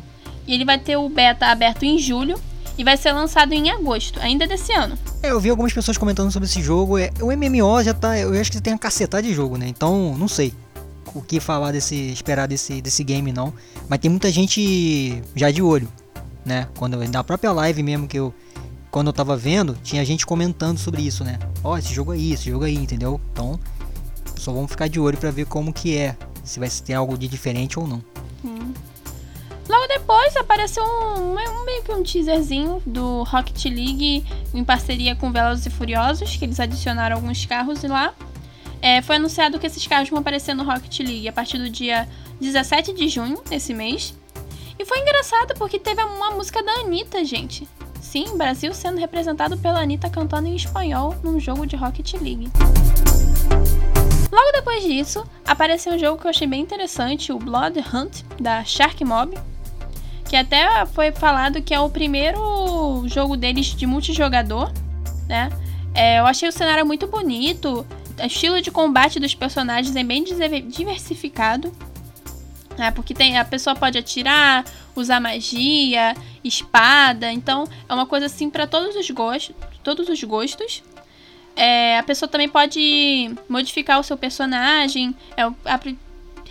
e 0.47 0.55
ele 0.55 0.65
vai 0.65 0.79
ter 0.79 0.97
o 0.97 1.09
beta 1.09 1.47
aberto 1.47 1.83
em 1.83 1.99
julho 1.99 2.41
e 2.79 2.85
vai 2.85 2.97
ser 2.97 3.13
lançado 3.13 3.53
em 3.53 3.71
agosto, 3.71 4.19
ainda 4.21 4.47
desse 4.47 4.73
ano. 4.73 4.99
É, 5.23 5.31
eu 5.31 5.41
vi 5.41 5.51
algumas 5.51 5.73
pessoas 5.73 5.99
comentando 5.99 6.31
sobre 6.31 6.47
esse 6.47 6.63
jogo. 6.63 6.97
É, 6.97 7.11
o 7.21 7.27
MMO 7.27 7.83
já 7.83 7.93
tá. 7.93 8.19
Eu 8.19 8.33
acho 8.41 8.51
que 8.51 8.61
tem 8.61 8.73
uma 8.73 8.79
cacetada 8.79 9.23
de 9.23 9.35
jogo, 9.35 9.59
né? 9.59 9.67
Então, 9.69 10.17
não 10.17 10.27
sei 10.27 10.55
o 11.15 11.23
que 11.23 11.41
falar 11.41 11.73
desse. 11.73 11.95
esperar 12.13 12.47
desse, 12.47 12.81
desse 12.81 13.05
game 13.05 13.33
não. 13.33 13.53
Mas 13.89 13.99
tem 13.99 14.11
muita 14.11 14.31
gente 14.31 15.23
já 15.35 15.51
de 15.51 15.63
olho, 15.63 15.89
né? 16.45 16.69
Quando 16.77 16.97
na 17.09 17.25
própria 17.25 17.53
live 17.53 17.83
mesmo 17.83 18.07
que 18.07 18.19
eu. 18.19 18.35
Quando 18.91 19.07
eu 19.07 19.13
tava 19.13 19.37
vendo, 19.37 19.79
tinha 19.85 20.05
gente 20.05 20.27
comentando 20.27 20.77
sobre 20.77 21.03
isso, 21.03 21.23
né? 21.23 21.39
Ó, 21.63 21.73
oh, 21.75 21.79
esse 21.79 21.95
jogo 21.95 22.11
aí, 22.11 22.33
esse 22.33 22.51
jogo 22.51 22.65
aí, 22.65 22.75
entendeu? 22.75 23.21
Então, 23.33 23.59
só 24.37 24.53
vamos 24.53 24.69
ficar 24.69 24.89
de 24.89 24.99
olho 24.99 25.17
para 25.17 25.31
ver 25.31 25.47
como 25.47 25.73
que 25.73 25.97
é. 25.97 26.17
Se 26.43 26.59
vai 26.59 26.69
ter 26.69 26.95
algo 26.95 27.17
de 27.17 27.29
diferente 27.29 27.79
ou 27.79 27.87
não. 27.87 28.03
Logo 29.71 29.87
depois 29.87 30.37
apareceu 30.37 30.83
um, 30.83 31.31
um, 31.31 31.65
meio 31.65 31.85
que 31.85 31.93
um 31.93 32.03
teaserzinho 32.03 32.83
do 32.85 33.23
Rocket 33.23 33.67
League 33.67 34.25
em 34.53 34.65
parceria 34.65 35.15
com 35.15 35.31
Velozes 35.31 35.67
e 35.67 35.71
Furiosos, 35.71 36.35
que 36.37 36.45
eles 36.45 36.59
adicionaram 36.59 37.15
alguns 37.15 37.47
carros 37.47 37.85
lá. 37.85 38.13
É, 38.83 39.03
foi 39.03 39.17
anunciado 39.17 39.59
que 39.59 39.67
esses 39.67 39.87
carros 39.87 40.09
vão 40.09 40.21
aparecer 40.21 40.55
no 40.55 40.65
Rocket 40.65 41.01
League 41.01 41.29
a 41.29 41.33
partir 41.33 41.59
do 41.59 41.69
dia 41.69 42.09
17 42.41 42.95
de 42.95 43.09
junho, 43.09 43.43
desse 43.49 43.75
mês. 43.75 44.15
E 44.79 44.85
foi 44.85 45.01
engraçado 45.01 45.55
porque 45.59 45.79
teve 45.79 46.03
uma 46.03 46.31
música 46.31 46.63
da 46.63 46.73
Anitta, 46.81 47.23
gente. 47.25 47.69
Sim, 48.01 48.37
Brasil 48.37 48.73
sendo 48.73 48.99
representado 48.99 49.59
pela 49.59 49.81
Anitta 49.81 50.09
cantando 50.09 50.49
em 50.49 50.57
espanhol 50.57 51.15
num 51.23 51.39
jogo 51.39 51.67
de 51.67 51.77
Rocket 51.77 52.15
League. 52.15 52.51
Logo 54.33 54.53
depois 54.53 54.83
disso, 54.83 55.25
apareceu 55.47 55.93
um 55.93 55.99
jogo 55.99 56.19
que 56.19 56.27
eu 56.27 56.31
achei 56.31 56.47
bem 56.47 56.63
interessante, 56.63 57.33
o 57.33 57.39
Blood 57.39 57.79
Hunt, 57.93 58.23
da 58.41 58.65
Shark 58.65 59.05
Mob. 59.05 59.37
Que 60.29 60.37
até 60.37 60.87
foi 60.87 61.13
falado 61.13 61.61
que 61.61 61.75
é 61.75 61.81
o 61.81 61.91
primeiro 61.91 63.03
jogo 63.07 63.37
deles 63.37 63.67
de 63.67 63.87
multijogador, 63.87 64.73
né? 65.29 65.51
É, 65.93 66.21
eu 66.21 66.27
achei 66.27 66.49
o 66.49 66.53
cenário 66.53 66.87
muito 66.87 67.07
bonito, 67.09 67.85
o 68.23 68.27
estilo 68.27 68.61
de 68.61 68.71
combate 68.71 69.19
dos 69.19 69.35
personagens 69.35 69.95
é 69.97 70.05
bem 70.05 70.25
diversificado. 70.25 71.73
Né? 72.77 72.91
Porque 72.91 73.13
tem, 73.13 73.39
a 73.39 73.45
pessoa 73.45 73.77
pode 73.77 73.99
atirar, 73.99 74.65
usar 74.95 75.21
magia, 75.21 76.15
espada. 76.43 77.33
Então 77.33 77.69
é 77.89 77.95
uma 77.95 78.07
coisa 78.07 78.27
assim 78.27 78.49
para 78.49 78.67
todos 78.67 78.97
os 78.97 79.11
gostos. 79.11 79.55
Todos 79.83 80.09
os 80.09 80.23
gostos. 80.25 80.83
É, 81.57 81.99
a 81.99 82.03
pessoa 82.03 82.29
também 82.29 82.49
pode 82.49 83.35
modificar 83.49 84.01
o 84.01 84.03
seu 84.03 84.17
personagem. 84.17 85.15
É, 85.37 85.43
a, 85.43 85.81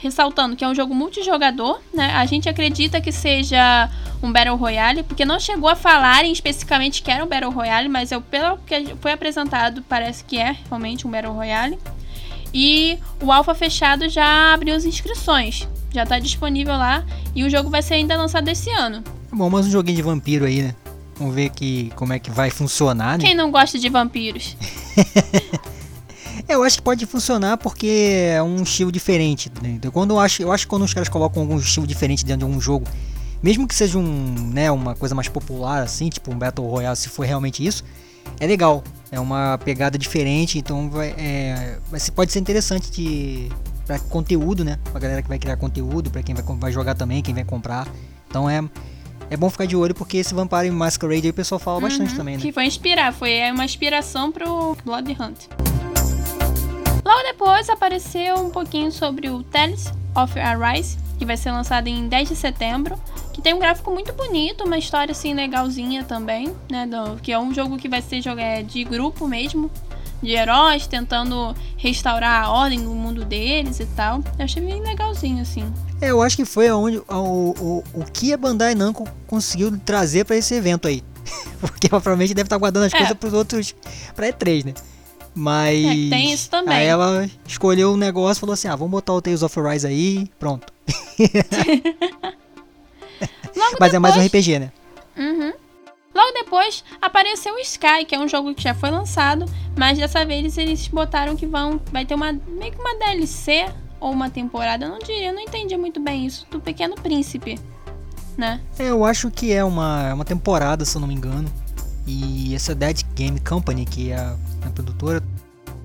ressaltando 0.02 0.56
que 0.56 0.64
é 0.64 0.68
um 0.68 0.74
jogo 0.74 0.96
multijogador, 0.96 1.80
né? 1.94 2.12
A 2.16 2.26
gente 2.26 2.48
acredita 2.50 3.02
que 3.02 3.12
seja 3.12 3.90
um 4.24 4.32
Battle 4.32 4.56
Royale, 4.56 5.04
porque 5.04 5.26
não 5.26 5.40
chegou 5.40 5.70
a 5.70 5.76
falarem 5.76 6.32
especificamente 6.32 7.02
que 7.02 7.12
era 7.12 7.24
um 7.24 7.28
Battle 7.28 7.52
Royale, 7.52 7.90
mas 7.90 8.12
é 8.12 8.20
pelo 8.20 8.58
que 8.60 8.96
foi 9.02 9.12
apresentado, 9.12 9.84
parece 9.88 10.24
que 10.24 10.38
é 10.38 10.56
realmente 10.68 11.06
um 11.06 11.12
Battle 11.12 11.34
Royale. 11.34 11.78
E 12.54 12.98
o 13.22 13.32
alfa 13.32 13.54
fechado 13.54 14.10
já 14.10 14.54
abriu 14.54 14.76
as 14.76 14.86
inscrições. 14.86 15.68
Já 15.92 16.04
está 16.04 16.20
disponível 16.20 16.74
lá 16.74 17.06
e 17.36 17.44
o 17.44 17.50
jogo 17.50 17.70
vai 17.70 17.82
ser 17.82 17.96
ainda 17.96 18.16
lançado 18.16 18.48
esse 18.48 18.70
ano. 18.72 19.04
Bom, 19.32 19.50
mas 19.50 19.68
um 19.68 19.72
joguinho 19.72 19.98
de 19.98 20.02
vampiro 20.02 20.46
aí, 20.46 20.62
né? 20.62 20.76
Vamos 21.16 21.36
ver 21.36 21.50
que, 21.50 21.92
como 21.96 22.14
é 22.14 22.20
que 22.20 22.32
vai 22.32 22.50
funcionar, 22.50 23.18
né? 23.18 23.26
Quem 23.26 23.36
não 23.36 23.52
gosta 23.52 23.78
de 23.78 23.90
vampiros? 23.90 24.56
eu 26.54 26.64
acho 26.64 26.78
que 26.78 26.84
pode 26.84 27.06
funcionar 27.06 27.58
porque 27.58 28.32
é 28.34 28.42
um 28.42 28.64
estilo 28.64 28.92
diferente. 28.92 29.52
Né? 29.62 29.70
Então, 29.72 29.92
quando 29.92 30.12
eu 30.12 30.20
acho, 30.20 30.42
eu 30.42 30.52
acho 30.52 30.66
que 30.66 30.70
quando 30.70 30.84
os 30.84 30.94
caras 30.94 31.10
colocam 31.10 31.44
algum 31.44 31.58
estilo 31.58 31.86
diferente 31.86 32.26
dentro 32.26 32.48
de 32.48 32.54
um 32.54 32.60
jogo, 32.60 32.88
mesmo 33.42 33.68
que 33.68 33.76
seja 33.76 33.98
um, 33.98 34.50
né, 34.54 34.70
uma 34.72 34.96
coisa 34.96 35.16
mais 35.16 35.28
popular 35.28 35.84
assim, 35.84 36.10
tipo 36.10 36.32
um 36.32 36.38
Battle 36.38 36.68
Royale, 36.68 36.96
se 36.96 37.10
for 37.10 37.26
realmente 37.26 37.66
isso, 37.66 37.84
é 38.40 38.48
legal. 38.48 38.84
É 39.12 39.20
uma 39.20 39.58
pegada 39.58 39.98
diferente, 39.98 40.60
então 40.60 40.90
vai, 40.90 41.16
é, 41.18 41.80
pode 42.16 42.32
ser 42.32 42.40
interessante 42.40 42.92
de 42.92 43.50
para 43.88 43.98
conteúdo, 43.98 44.64
né? 44.64 44.78
Pra 44.92 45.00
galera 45.00 45.22
que 45.24 45.28
vai 45.28 45.40
criar 45.40 45.58
conteúdo, 45.58 46.12
para 46.12 46.22
quem 46.22 46.36
vai, 46.36 46.44
vai 46.58 46.72
jogar 46.72 46.94
também, 46.94 47.24
quem 47.24 47.34
vai 47.34 47.44
comprar. 47.44 47.88
Então 48.30 48.48
é 48.48 48.64
é 49.32 49.38
bom 49.38 49.50
ficar 49.50 49.66
de 49.66 49.76
olho 49.76 49.94
porque 49.94 50.18
esse 50.18 50.34
Vampire 50.34 50.72
Masquerade 50.72 51.28
aí 51.28 51.30
o 51.30 51.34
pessoal 51.34 51.60
fala 51.60 51.78
uhum, 51.78 51.84
bastante 51.84 52.16
também, 52.16 52.38
né? 52.38 52.42
Que 52.42 52.52
foi 52.52 52.66
inspirar, 52.66 53.14
foi 53.14 53.40
uma 53.52 53.66
inspiração 53.66 54.32
pro 54.32 54.76
Blood 54.84 55.12
Hunt. 55.20 55.79
Logo 57.10 57.24
depois 57.24 57.68
apareceu 57.72 58.36
um 58.36 58.52
pouquinho 58.52 58.92
sobre 58.92 59.32
o 59.32 59.42
Tales 59.42 59.92
of 60.16 60.40
Arise, 60.40 60.96
que 61.18 61.26
vai 61.26 61.36
ser 61.36 61.50
lançado 61.50 61.88
em 61.88 62.08
10 62.08 62.30
de 62.30 62.36
setembro, 62.36 63.00
que 63.34 63.42
tem 63.42 63.52
um 63.52 63.58
gráfico 63.58 63.90
muito 63.90 64.14
bonito, 64.14 64.64
uma 64.64 64.78
história 64.78 65.12
assim 65.12 65.34
legalzinha 65.34 66.04
também, 66.04 66.56
né, 66.70 66.86
do, 66.86 67.20
que 67.20 67.32
é 67.32 67.40
um 67.40 67.52
jogo 67.52 67.78
que 67.78 67.90
vai 67.90 68.04
ser 68.04 68.22
jogo, 68.22 68.40
é, 68.40 68.62
de 68.62 68.84
grupo 68.84 69.28
mesmo, 69.28 69.72
de 70.22 70.34
heróis 70.34 70.86
tentando 70.86 71.56
restaurar 71.78 72.44
a 72.44 72.52
ordem 72.52 72.78
no 72.78 72.94
mundo 72.94 73.26
deles 73.26 73.80
e 73.80 73.88
tal. 73.88 74.22
Eu 74.38 74.46
achei 74.46 74.62
bem 74.62 74.80
legalzinho 74.80 75.42
assim. 75.42 75.66
É, 76.00 76.12
eu 76.12 76.22
acho 76.22 76.36
que 76.36 76.46
foi 76.46 76.68
aonde 76.68 77.00
o, 77.00 77.04
o, 77.10 77.84
o 77.92 78.06
que 78.14 78.32
a 78.34 78.38
Bandai 78.38 78.76
Namco 78.76 79.10
conseguiu 79.26 79.76
trazer 79.80 80.26
para 80.26 80.36
esse 80.36 80.54
evento 80.54 80.88
aí. 80.88 81.04
Porque 81.60 81.90
provavelmente 81.90 82.36
deve 82.36 82.46
estar 82.46 82.58
guardando 82.58 82.84
as 82.84 82.94
é. 82.94 82.98
coisas 82.98 83.18
para 83.18 83.28
os 83.28 83.34
outros 83.34 83.76
para 84.16 84.28
E3, 84.28 84.66
né? 84.66 84.74
Mas. 85.36 85.86
É, 85.86 86.10
tem 86.10 86.32
isso 86.34 86.50
também. 86.50 86.76
Aí 86.76 86.86
ela 86.86 87.30
escolheu 87.48 87.94
um 87.94 87.98
negócio 87.98 88.40
e 88.40 88.42
falou 88.42 88.54
assim: 88.54 88.68
ah, 88.68 88.76
vamos 88.76 88.92
botar 88.92 89.14
o 89.14 89.22
Tales 89.22 89.44
of 89.44 89.60
Rise 89.60 89.88
aí, 89.88 90.30
pronto. 90.40 90.74
Mas 93.56 93.72
depois... 93.72 93.94
é 93.94 94.00
mais 94.00 94.18
um 94.18 94.26
RPG, 94.26 94.60
né? 94.60 94.72
Uhum. 95.18 95.54
Logo 96.14 96.32
depois 96.34 96.84
apareceu 97.02 97.54
o 97.56 97.60
Sky, 97.60 98.06
que 98.08 98.16
é 98.16 98.20
um 98.20 98.28
jogo 98.28 98.54
que 98.54 98.64
já 98.64 98.74
foi 98.74 98.90
lançado, 98.90 99.46
mas 99.78 99.98
dessa 99.98 100.26
vez 100.26 100.58
eles 100.58 100.88
botaram 100.88 101.36
que 101.36 101.46
vão 101.46 101.80
vai 101.92 102.06
ter 102.06 102.16
uma 102.16 102.34
meio 102.34 102.72
que 102.72 102.80
uma 102.80 102.96
DLC 102.98 103.68
ou 104.00 104.12
uma 104.12 104.30
temporada, 104.30 104.86
eu 104.86 104.90
não 104.90 105.00
diria, 105.00 105.28
eu 105.28 105.34
não 105.34 105.42
entendi 105.42 105.76
muito 105.78 106.00
bem 106.00 106.26
isso 106.26 106.48
do 106.50 106.60
Pequeno 106.60 106.96
Príncipe, 106.96 107.60
né? 108.38 108.62
É, 108.78 108.90
eu 108.90 109.06
acho 109.06 109.30
que 109.30 109.52
é 109.52 109.64
uma, 109.64 110.14
uma 110.14 110.26
temporada, 110.26 110.86
se 110.86 110.96
eu 110.96 111.02
não 111.02 111.08
me 111.08 111.14
engano. 111.14 111.52
E 112.12 112.56
essa 112.56 112.74
Dead 112.74 113.04
Game 113.14 113.40
Company, 113.40 113.86
que 113.86 114.10
é 114.10 114.16
a, 114.16 114.36
a 114.64 114.70
produtora, 114.72 115.22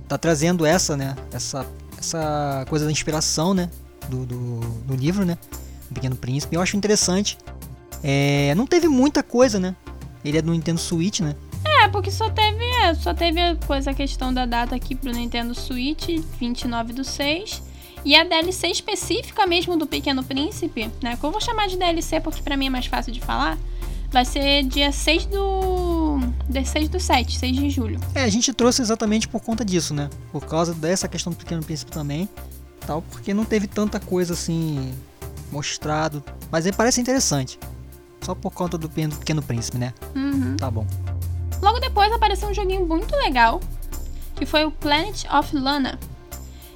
tá 0.08 0.16
trazendo 0.16 0.64
essa, 0.64 0.96
né? 0.96 1.14
Essa, 1.30 1.66
essa 1.98 2.64
coisa 2.66 2.86
da 2.86 2.90
inspiração, 2.90 3.52
né? 3.52 3.68
Do, 4.08 4.24
do, 4.24 4.60
do 4.60 4.96
livro, 4.96 5.26
né? 5.26 5.36
O 5.90 5.94
Pequeno 5.94 6.16
Príncipe. 6.16 6.56
Eu 6.56 6.62
acho 6.62 6.78
interessante. 6.78 7.36
É, 8.02 8.54
não 8.54 8.66
teve 8.66 8.88
muita 8.88 9.22
coisa, 9.22 9.60
né? 9.60 9.76
Ele 10.24 10.38
é 10.38 10.42
do 10.42 10.50
Nintendo 10.50 10.80
Switch, 10.80 11.20
né? 11.20 11.36
É, 11.62 11.88
porque 11.88 12.10
só 12.10 12.30
teve, 12.30 12.64
é, 12.64 12.94
só 12.94 13.12
teve 13.12 13.40
coisa, 13.66 13.90
a 13.90 13.94
questão 13.94 14.32
da 14.32 14.46
data 14.46 14.74
aqui 14.74 14.94
pro 14.94 15.12
Nintendo 15.12 15.54
Switch, 15.54 16.08
29 16.40 16.94
do 16.94 17.04
6. 17.04 17.62
E 18.02 18.16
a 18.16 18.24
DLC 18.24 18.68
específica 18.68 19.46
mesmo 19.46 19.76
do 19.76 19.86
Pequeno 19.86 20.24
Príncipe, 20.24 20.90
né? 21.02 21.18
Que 21.18 21.24
eu 21.24 21.30
vou 21.30 21.40
chamar 21.40 21.68
de 21.68 21.76
DLC 21.76 22.18
porque 22.20 22.42
para 22.42 22.56
mim 22.56 22.68
é 22.68 22.70
mais 22.70 22.86
fácil 22.86 23.12
de 23.12 23.20
falar 23.20 23.58
vai 24.14 24.24
ser 24.24 24.62
dia 24.62 24.92
6 24.92 25.26
do. 25.26 25.83
Dia 26.48 26.64
6 26.64 26.88
do 26.88 27.00
7, 27.00 27.38
6 27.38 27.56
de 27.56 27.70
julho. 27.70 28.00
É, 28.14 28.24
a 28.24 28.28
gente 28.28 28.52
trouxe 28.52 28.82
exatamente 28.82 29.28
por 29.28 29.40
conta 29.40 29.64
disso, 29.64 29.94
né? 29.94 30.08
Por 30.32 30.44
causa 30.46 30.74
dessa 30.74 31.08
questão 31.08 31.32
do 31.32 31.36
Pequeno 31.36 31.62
Príncipe 31.62 31.90
também. 31.90 32.28
Tal, 32.86 33.02
porque 33.02 33.32
não 33.32 33.44
teve 33.44 33.66
tanta 33.66 33.98
coisa 33.98 34.34
assim 34.34 34.92
mostrado. 35.50 36.22
Mas 36.50 36.66
ele 36.66 36.76
parece 36.76 37.00
interessante. 37.00 37.58
Só 38.20 38.34
por 38.34 38.52
conta 38.52 38.78
do 38.78 38.88
Pequeno 38.88 39.42
Príncipe, 39.42 39.78
né? 39.78 39.92
Uhum. 40.14 40.56
Tá 40.56 40.70
bom. 40.70 40.86
Logo 41.62 41.78
depois 41.78 42.12
apareceu 42.12 42.48
um 42.48 42.54
joguinho 42.54 42.86
muito 42.86 43.14
legal. 43.16 43.60
Que 44.34 44.44
foi 44.44 44.64
o 44.64 44.70
Planet 44.70 45.24
of 45.32 45.56
Lana 45.56 45.98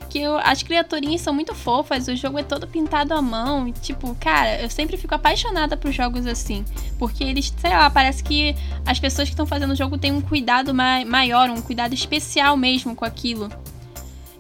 que 0.09 0.19
eu, 0.21 0.37
as 0.39 0.63
criaturinhas 0.63 1.21
são 1.21 1.33
muito 1.33 1.55
fofas, 1.55 2.09
o 2.09 2.17
jogo 2.17 2.39
é 2.39 2.43
todo 2.43 2.67
pintado 2.67 3.15
à 3.15 3.23
mão. 3.23 3.69
E, 3.69 3.73
tipo, 3.73 4.15
cara, 4.17 4.61
eu 4.61 4.71
sempre 4.71 4.97
fico 4.97 5.15
apaixonada 5.15 5.77
por 5.77 5.93
jogos 5.93 6.27
assim. 6.27 6.65
Porque 6.99 7.23
eles, 7.23 7.53
sei 7.59 7.71
lá, 7.71 7.89
parece 7.91 8.25
que 8.25 8.55
as 8.87 8.99
pessoas 8.99 9.29
que 9.29 9.35
estão 9.35 9.47
fazendo 9.47 9.73
o 9.73 9.77
jogo 9.77 9.99
têm 9.99 10.13
um 10.13 10.21
cuidado 10.21 10.75
ma 10.75 11.05
maior, 11.05 11.51
um 11.51 11.61
cuidado 11.61 11.95
especial 11.95 12.57
mesmo 12.57 12.95
com 12.95 13.05
aquilo. 13.05 13.49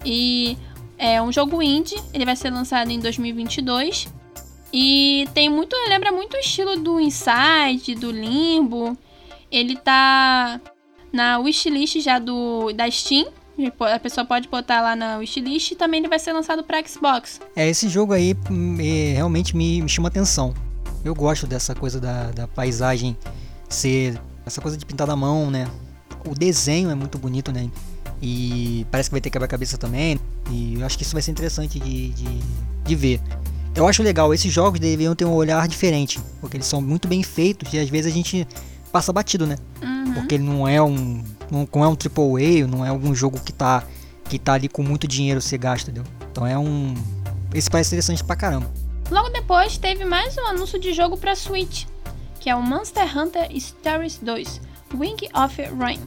E 0.05 0.57
é 0.97 1.21
um 1.21 1.31
jogo 1.33 1.63
indie, 1.63 1.97
ele 2.13 2.25
vai 2.25 2.35
ser 2.35 2.51
lançado 2.51 2.91
em 2.91 2.99
2022. 2.99 4.09
E 4.73 5.29
tem 5.33 5.49
muito, 5.49 5.75
lembra 5.89 6.13
muito 6.13 6.35
o 6.35 6.41
estilo 6.41 6.77
do 6.77 7.01
Inside, 7.01 7.95
do 7.95 8.11
Limbo. 8.11 8.97
Ele 9.51 9.77
tá 9.77 10.61
na 11.13 11.39
wishlist 11.39 12.01
já 12.01 12.19
do 12.19 12.73
da 12.73 12.91
Steam 12.91 13.27
A 13.93 13.99
pessoa 13.99 14.25
pode 14.25 14.49
botar 14.49 14.81
lá 14.81 14.95
na 14.95 15.17
wishlist 15.17 15.73
e 15.73 15.75
também 15.75 16.01
ele 16.01 16.09
vai 16.09 16.19
ser 16.19 16.33
lançado 16.33 16.63
para 16.63 16.81
Xbox. 16.87 17.41
É, 17.57 17.69
esse 17.69 17.89
jogo 17.89 18.13
aí 18.13 18.37
me, 18.49 19.13
realmente 19.13 19.57
me, 19.57 19.83
me 19.83 19.89
chama 19.89 20.09
atenção. 20.09 20.55
Eu 21.05 21.15
gosto 21.15 21.47
dessa 21.47 21.75
coisa 21.75 22.01
da, 22.01 22.31
da 22.31 22.47
paisagem 22.47 23.17
ser 23.69 24.21
essa 24.47 24.61
coisa 24.61 24.77
de 24.77 24.87
pintar 24.87 25.07
da 25.07 25.17
mão, 25.17 25.51
né? 25.51 25.69
O 26.27 26.35
desenho 26.35 26.91
é 26.91 26.95
muito 26.95 27.19
bonito, 27.19 27.53
né? 27.53 27.69
E 28.23 28.87
parece 28.91 29.09
que 29.09 29.15
vai 29.15 29.21
ter 29.21 29.31
quebra-cabeça 29.31 29.77
também. 29.77 30.19
E 30.51 30.75
eu 30.75 30.87
acho 30.87 30.97
que 30.97 31.03
isso 31.03 31.13
vai 31.13 31.23
ser 31.23 31.31
interessante 31.31 31.79
de, 31.79 32.11
de, 32.11 32.39
de 32.85 32.95
ver. 32.95 33.21
Eu 33.75 33.87
acho 33.87 34.03
legal, 34.03 34.33
esses 34.35 34.53
jogos 34.53 34.81
deveriam 34.81 35.15
ter 35.15 35.25
um 35.25 35.33
olhar 35.33 35.67
diferente, 35.69 36.19
porque 36.41 36.57
eles 36.57 36.67
são 36.67 36.81
muito 36.81 37.07
bem 37.07 37.23
feitos 37.23 37.73
e 37.73 37.79
às 37.79 37.89
vezes 37.89 38.11
a 38.11 38.15
gente 38.15 38.47
passa 38.91 39.13
batido, 39.13 39.47
né? 39.47 39.57
Uhum. 39.83 40.15
Porque 40.15 40.35
ele 40.35 40.45
não 40.45 40.67
é 40.67 40.83
um 40.83 41.23
não, 41.51 41.85
é 41.85 41.89
um 41.89 41.97
triple 41.97 42.63
A, 42.63 42.67
não 42.67 42.85
é 42.85 42.89
algum 42.89 43.15
jogo 43.15 43.41
que 43.41 43.53
tá 43.53 43.85
que 44.29 44.39
tá 44.39 44.53
ali 44.53 44.69
com 44.69 44.83
muito 44.83 45.09
dinheiro 45.09 45.41
ser 45.41 45.57
gasto, 45.57 45.89
entendeu? 45.89 46.05
Então 46.31 46.47
é 46.47 46.59
um 46.59 46.95
esse 47.55 47.71
parece 47.71 47.95
interessante 47.95 48.23
pra 48.23 48.37
caramba. 48.37 48.71
Logo 49.11 49.31
depois 49.31 49.79
teve 49.79 50.05
mais 50.05 50.37
um 50.37 50.47
anúncio 50.47 50.79
de 50.79 50.93
jogo 50.93 51.17
para 51.17 51.35
Switch, 51.35 51.87
que 52.39 52.51
é 52.51 52.55
o 52.55 52.63
Monster 52.63 53.19
Hunter 53.19 53.49
Stories 53.59 54.19
2, 54.21 54.61
Wing 54.95 55.29
of 55.35 55.63
Rain. 55.79 56.01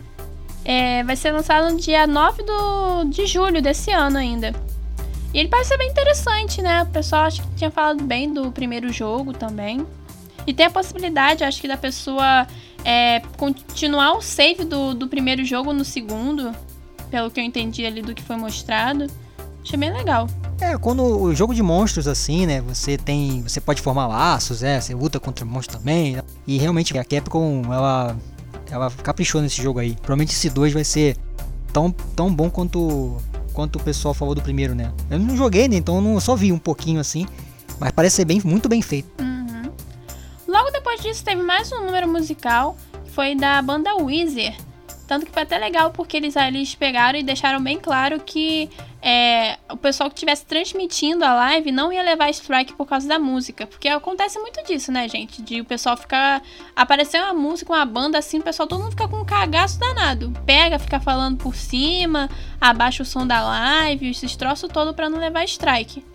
É, 0.64 1.04
vai 1.04 1.16
ser 1.16 1.32
lançado 1.32 1.72
no 1.72 1.80
dia 1.80 2.06
9 2.06 2.44
do, 2.44 3.04
de 3.06 3.26
julho 3.26 3.62
desse 3.62 3.92
ano 3.92 4.18
ainda. 4.18 4.54
E 5.34 5.40
ele 5.40 5.50
parece 5.50 5.70
ser 5.70 5.78
bem 5.78 5.90
interessante, 5.90 6.62
né? 6.62 6.84
O 6.84 6.88
pessoal 6.88 7.24
acho 7.24 7.42
que 7.42 7.56
tinha 7.56 7.72
falado 7.72 8.04
bem 8.04 8.32
do 8.32 8.52
primeiro 8.52 8.92
jogo 8.92 9.34
também. 9.34 9.86
E 10.46 10.54
tem 10.54 10.66
a 10.66 10.70
possibilidade, 10.70 11.44
acho 11.44 11.62
que, 11.62 11.68
da 11.68 11.78
pessoa 11.78 12.48
é, 12.84 13.22
continuar 13.38 14.14
o 14.14 14.22
save 14.22 14.64
do, 14.64 14.94
do 14.94 15.08
primeiro 15.08 15.44
jogo 15.46 15.74
no 15.74 15.86
segundo, 15.86 16.54
pelo 17.10 17.30
que 17.30 17.40
eu 17.40 17.44
entendi 17.44 17.86
ali 17.86 18.02
do 18.02 18.14
que 18.14 18.24
foi 18.24 18.36
mostrado. 18.36 19.08
Achei 19.64 19.78
bem 19.78 19.94
legal. 19.94 20.28
É, 20.60 20.78
quando 20.78 21.04
o 21.04 21.34
jogo 21.34 21.54
de 21.54 21.62
monstros 21.62 22.08
assim, 22.08 22.46
né, 22.46 22.62
você 22.62 22.98
tem, 22.98 23.42
você 23.42 23.60
pode 23.60 23.82
formar 23.82 24.08
laços, 24.08 24.64
é, 24.64 24.80
você 24.80 24.94
luta 24.94 25.20
contra 25.20 25.46
monstros 25.46 25.80
também, 25.80 26.16
né? 26.16 26.24
e 26.46 26.58
realmente 26.58 26.98
a 26.98 27.04
Capcom, 27.04 27.64
ela 27.66 28.16
ela 28.70 28.90
caprichou 29.04 29.42
nesse 29.42 29.62
jogo 29.62 29.80
aí. 29.80 29.96
Provavelmente 29.96 30.34
esse 30.34 30.50
2 30.50 30.74
vai 30.74 30.84
ser 30.84 31.18
tão, 31.74 31.92
tão 31.92 32.34
bom 32.34 32.50
quanto 32.50 33.18
quanto 33.54 33.78
o 33.78 33.84
pessoal 33.84 34.14
falou 34.14 34.34
do 34.34 34.42
primeiro, 34.42 34.74
né? 34.74 34.92
Eu 35.10 35.20
não 35.20 35.36
joguei, 35.36 35.68
né? 35.68 35.76
Então 35.76 35.96
eu 35.96 36.02
não, 36.02 36.20
só 36.20 36.36
vi 36.36 36.52
um 36.54 36.58
pouquinho 36.58 37.02
assim, 37.02 37.28
mas 37.80 37.92
parece 37.92 38.16
ser 38.18 38.26
bem, 38.26 38.42
muito 38.44 38.70
bem 38.70 38.82
feito. 38.82 39.10
Uhum. 39.22 39.31
Disso 41.02 41.26
teve 41.26 41.42
mais 41.42 41.72
um 41.72 41.84
número 41.84 42.08
musical, 42.08 42.78
que 43.04 43.10
foi 43.10 43.34
da 43.34 43.60
banda 43.60 43.96
Weezer. 43.96 44.56
Tanto 45.08 45.26
que 45.26 45.32
foi 45.32 45.42
até 45.42 45.58
legal 45.58 45.90
porque 45.90 46.16
eles, 46.16 46.36
eles 46.36 46.76
pegaram 46.76 47.18
e 47.18 47.24
deixaram 47.24 47.60
bem 47.60 47.80
claro 47.80 48.20
que 48.20 48.70
é, 49.02 49.58
o 49.72 49.76
pessoal 49.76 50.12
que 50.12 50.14
estivesse 50.14 50.46
transmitindo 50.46 51.26
a 51.26 51.34
live 51.34 51.72
não 51.72 51.92
ia 51.92 52.04
levar 52.04 52.30
strike 52.30 52.74
por 52.74 52.86
causa 52.86 53.08
da 53.08 53.18
música. 53.18 53.66
Porque 53.66 53.90
acontece 53.90 54.38
muito 54.38 54.64
disso, 54.64 54.92
né, 54.92 55.10
gente? 55.10 55.42
De 55.42 55.60
o 55.60 55.66
pessoal 55.66 55.98
ficar. 55.98 56.44
Aparecer 56.76 57.20
uma 57.20 57.34
música, 57.34 57.74
uma 57.74 57.84
banda 57.84 58.20
assim, 58.20 58.38
o 58.38 58.44
pessoal 58.44 58.68
todo 58.68 58.84
mundo 58.84 58.92
fica 58.92 59.08
com 59.08 59.22
um 59.22 59.26
cagaço 59.26 59.80
danado. 59.80 60.32
Pega, 60.46 60.78
fica 60.78 61.00
falando 61.00 61.36
por 61.38 61.56
cima, 61.56 62.30
abaixa 62.62 63.02
o 63.02 63.06
som 63.08 63.26
da 63.26 63.42
live, 63.42 64.12
esses 64.12 64.36
troços 64.36 64.70
todo 64.72 64.94
pra 64.94 65.10
não 65.10 65.18
levar 65.18 65.46
strike. 65.46 66.06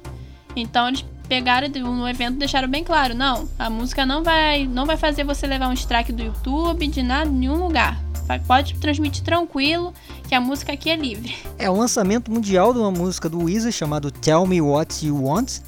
Então 0.55 0.87
eles 0.87 1.05
pegaram 1.28 1.68
no 1.68 2.09
evento 2.09 2.38
deixaram 2.38 2.68
bem 2.68 2.83
claro, 2.83 3.14
não, 3.14 3.49
a 3.59 3.68
música 3.68 4.06
não 4.06 4.23
vai, 4.23 4.66
não 4.66 4.87
vai 4.87 4.97
fazer 4.97 5.25
você 5.25 5.47
levar 5.47 5.68
um 5.68 5.73
strike 5.73 6.12
do 6.12 6.23
YouTube, 6.23 6.87
de 6.87 7.02
nada, 7.02 7.30
nenhum 7.30 7.56
lugar. 7.56 8.00
Pode 8.47 8.75
transmitir 8.75 9.23
tranquilo 9.23 9.95
que 10.26 10.35
a 10.35 10.40
música 10.40 10.73
aqui 10.73 10.90
é 10.90 10.97
livre. 10.97 11.37
É 11.59 11.71
o 11.71 11.76
lançamento 11.76 12.30
mundial 12.30 12.73
de 12.73 12.80
uma 12.80 12.90
música 12.90 13.28
do 13.28 13.45
Weezer 13.45 13.71
chamado 13.71 14.11
Tell 14.11 14.45
Me 14.47 14.61
What 14.61 15.06
You 15.06 15.25
Want, 15.25 15.61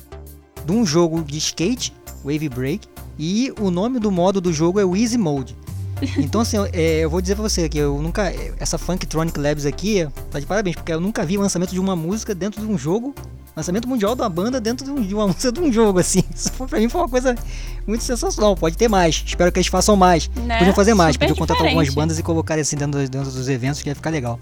de 0.65 0.73
um 0.73 0.85
jogo 0.85 1.23
de 1.23 1.39
skate, 1.39 1.93
Wave 2.25 2.49
Break, 2.49 2.89
e 3.17 3.53
o 3.61 3.71
nome 3.71 4.01
do 4.01 4.11
modo 4.11 4.41
do 4.41 4.53
jogo 4.53 4.81
é 4.81 4.85
o 4.85 4.97
Easy 4.97 5.19
Mode. 5.19 5.57
Então 6.19 6.41
assim, 6.41 6.57
é, 6.73 7.01
eu 7.01 7.11
vou 7.11 7.21
dizer 7.21 7.35
pra 7.35 7.43
você 7.43 7.69
que 7.69 7.79
eu 7.79 8.01
nunca. 8.01 8.33
Essa 8.61 8.79
Funktronic 8.79 9.37
Labs 9.39 9.67
aqui 9.67 10.09
tá 10.31 10.39
de 10.39 10.47
parabéns, 10.47 10.77
porque 10.77 10.93
eu 10.93 11.01
nunca 11.01 11.25
vi 11.25 11.37
o 11.37 11.41
lançamento 11.41 11.71
de 11.71 11.81
uma 11.81 11.97
música 11.97 12.35
dentro 12.37 12.61
de 12.61 12.71
um 12.71 12.79
jogo 12.79 13.13
lançamento 13.59 13.89
mundial 13.89 14.15
da 14.15 14.29
banda 14.29 14.61
dentro 14.61 15.01
de 15.01 15.15
uma 15.15 15.27
música 15.27 15.53
de 15.53 15.61
um 15.61 15.73
jogo, 15.73 15.99
assim. 15.99 16.23
Isso 16.35 16.53
foi, 16.53 16.67
pra 16.67 16.79
mim 16.79 16.89
foi 16.89 17.01
uma 17.01 17.09
coisa 17.09 17.35
muito 17.87 18.05
sensacional. 18.05 18.57
Pode 18.57 18.77
ter 18.77 18.89
mais. 18.89 19.23
Espero 19.27 19.53
que 19.53 19.59
eles 19.59 19.69
façam 19.69 19.97
mais. 19.97 20.29
Né? 20.29 20.59
Podiam 20.59 20.75
fazer 20.75 20.95
mais. 20.95 21.17
Podiam 21.17 21.37
contratar 21.37 21.67
algumas 21.67 21.93
bandas 21.93 22.19
e 22.19 22.23
colocar 22.23 22.59
assim 22.59 22.77
dentro, 22.77 23.01
dentro 23.09 23.31
dos 23.31 23.49
eventos, 23.49 23.83
que 23.83 23.89
ia 23.89 23.95
ficar 23.95 24.11
legal. 24.11 24.39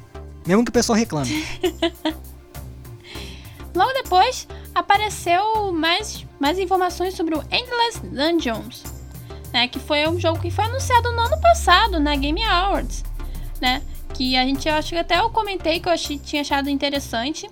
Mesmo 0.46 0.64
que 0.64 0.70
o 0.70 0.72
pessoal 0.72 0.96
reclame. 0.96 1.44
Logo 3.74 3.92
depois, 3.92 4.48
apareceu 4.74 5.70
mais, 5.72 6.24
mais 6.40 6.58
informações 6.58 7.14
sobre 7.14 7.34
o 7.34 7.42
Endless 7.50 8.00
Dungeons, 8.02 8.82
né, 9.52 9.68
que 9.68 9.78
foi 9.78 10.08
um 10.08 10.18
jogo 10.18 10.40
que 10.40 10.50
foi 10.50 10.64
anunciado 10.64 11.12
no 11.12 11.20
ano 11.20 11.38
passado 11.42 12.00
na 12.00 12.16
Game 12.16 12.42
Awards, 12.42 13.04
né, 13.60 13.82
que 14.14 14.34
a 14.34 14.44
gente 14.44 14.66
acho 14.66 14.90
que 14.90 14.96
até 14.96 15.18
eu 15.18 15.28
comentei 15.28 15.78
que 15.78 15.88
eu 15.90 15.92
achei, 15.92 16.18
tinha 16.18 16.40
achado 16.40 16.70
interessante. 16.70 17.50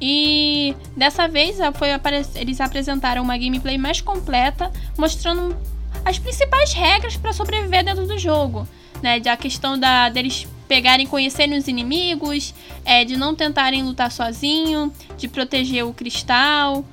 E 0.00 0.74
dessa 0.96 1.26
vez 1.26 1.56
foi 1.74 1.88
eles 2.34 2.60
apresentaram 2.60 3.22
uma 3.22 3.36
gameplay 3.36 3.78
mais 3.78 4.00
completa, 4.00 4.70
mostrando 4.98 5.56
as 6.04 6.18
principais 6.18 6.72
regras 6.72 7.16
para 7.16 7.32
sobreviver 7.32 7.84
dentro 7.84 8.06
do 8.06 8.18
jogo, 8.18 8.68
né? 9.02 9.20
A 9.26 9.36
questão 9.36 9.78
da 9.78 10.08
deles 10.08 10.46
pegarem, 10.68 11.06
conhecerem 11.06 11.56
os 11.56 11.68
inimigos, 11.68 12.54
é, 12.84 13.04
de 13.04 13.16
não 13.16 13.34
tentarem 13.34 13.82
lutar 13.82 14.10
sozinho, 14.10 14.92
de 15.16 15.28
proteger 15.28 15.86
o 15.86 15.94
cristal, 15.94 16.84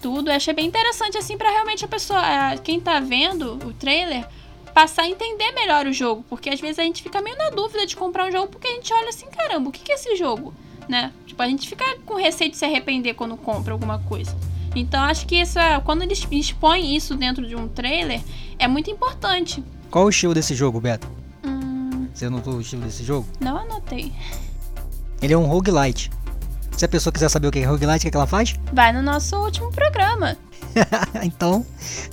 tudo. 0.00 0.30
Eu 0.30 0.36
achei 0.36 0.54
bem 0.54 0.66
interessante 0.66 1.16
assim 1.16 1.36
para 1.36 1.50
realmente 1.50 1.84
a 1.84 1.88
pessoa, 1.88 2.22
quem 2.62 2.80
tá 2.80 3.00
vendo 3.00 3.54
o 3.66 3.72
trailer, 3.72 4.26
passar 4.72 5.02
a 5.02 5.08
entender 5.08 5.52
melhor 5.52 5.86
o 5.86 5.92
jogo, 5.92 6.24
porque 6.28 6.50
às 6.50 6.60
vezes 6.60 6.78
a 6.78 6.82
gente 6.82 7.02
fica 7.02 7.20
meio 7.20 7.36
na 7.36 7.50
dúvida 7.50 7.86
de 7.86 7.96
comprar 7.96 8.26
um 8.26 8.32
jogo 8.32 8.48
porque 8.48 8.68
a 8.68 8.72
gente 8.72 8.92
olha 8.92 9.08
assim, 9.08 9.26
caramba, 9.26 9.68
o 9.68 9.72
que 9.72 9.90
é 9.90 9.94
esse 9.94 10.16
jogo? 10.16 10.54
Né? 10.88 11.12
Tipo, 11.26 11.42
a 11.42 11.46
gente 11.46 11.68
fica 11.68 11.84
com 12.04 12.14
receio 12.16 12.50
de 12.50 12.56
se 12.56 12.64
arrepender 12.64 13.14
quando 13.14 13.36
compra 13.36 13.72
alguma 13.72 13.98
coisa. 14.00 14.36
Então 14.74 15.02
acho 15.02 15.26
que 15.26 15.36
essa, 15.36 15.80
quando 15.80 16.02
eles 16.02 16.26
expõem 16.30 16.96
isso 16.96 17.14
dentro 17.14 17.46
de 17.46 17.54
um 17.54 17.68
trailer, 17.68 18.20
é 18.58 18.66
muito 18.66 18.90
importante. 18.90 19.62
Qual 19.90 20.06
o 20.06 20.08
estilo 20.08 20.34
desse 20.34 20.54
jogo, 20.54 20.80
Beto? 20.80 21.06
Hum... 21.44 22.08
Você 22.12 22.26
anotou 22.26 22.54
o 22.54 22.60
estilo 22.60 22.82
desse 22.82 23.04
jogo? 23.04 23.26
Não 23.40 23.56
anotei. 23.58 24.12
Ele 25.20 25.34
é 25.34 25.38
um 25.38 25.46
roguelite. 25.46 26.10
Se 26.76 26.84
a 26.86 26.88
pessoa 26.88 27.12
quiser 27.12 27.28
saber 27.28 27.48
o 27.48 27.50
que 27.50 27.58
é 27.58 27.64
roguelite, 27.64 28.06
o 28.06 28.10
que, 28.10 28.16
é 28.16 28.18
ela 28.18 28.26
faz? 28.26 28.54
Vai 28.72 28.92
no 28.92 29.02
nosso 29.02 29.36
último 29.36 29.70
programa. 29.70 30.36
então, 31.22 31.66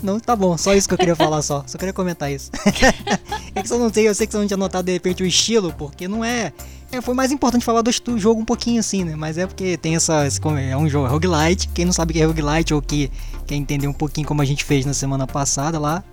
não 0.03 0.19
tá 0.19 0.36
bom, 0.36 0.58
só 0.58 0.73
isso 0.73 0.88
que 0.88 0.93
eu 0.93 0.97
queria 0.97 1.15
falar 1.15 1.41
só. 1.41 1.63
Só 1.65 1.77
queria 1.77 1.93
comentar 1.93 2.32
isso. 2.32 2.51
é 3.55 3.63
que 3.63 3.71
eu 3.71 3.79
não 3.79 3.91
sei, 3.91 4.08
eu 4.08 4.13
sei 4.13 4.27
que 4.27 4.34
você 4.34 4.38
não 4.38 4.47
tinha 4.47 4.58
notado 4.58 4.86
de 4.86 4.91
repente 4.91 5.23
o 5.23 5.25
estilo, 5.25 5.73
porque 5.73 6.08
não 6.08 6.23
é. 6.23 6.51
É 6.91 7.02
foi 7.02 7.13
mais 7.13 7.32
importante 7.32 7.63
falar 7.63 7.82
do, 7.82 7.91
do, 7.91 8.17
jogo 8.17 8.41
um 8.41 8.45
pouquinho 8.45 8.80
assim, 8.80 9.04
né? 9.04 9.15
Mas 9.15 9.38
é 9.38 9.45
porque 9.45 9.78
tem 9.78 9.95
essa. 9.95 10.25
Esse, 10.25 10.39
é 10.69 10.75
um 10.75 10.89
jogo 10.89 11.08
é 11.08 11.10
roguelite. 11.10 11.67
Quem 11.69 11.86
não 11.86 11.93
sabe 11.93 12.13
que 12.13 12.21
é 12.21 12.25
roguelite 12.25 12.73
ou 12.73 12.82
que 12.82 13.12
quer 13.45 13.56
entender 13.56 13.88
um 13.88 13.93
pouquinho 13.93 14.28
como 14.28 14.41
a 14.41 14.45
gente 14.45 14.63
fez 14.63 14.86
na 14.86 14.93
semana 14.93 15.28
passada 15.28 15.80
lá, 15.80 16.04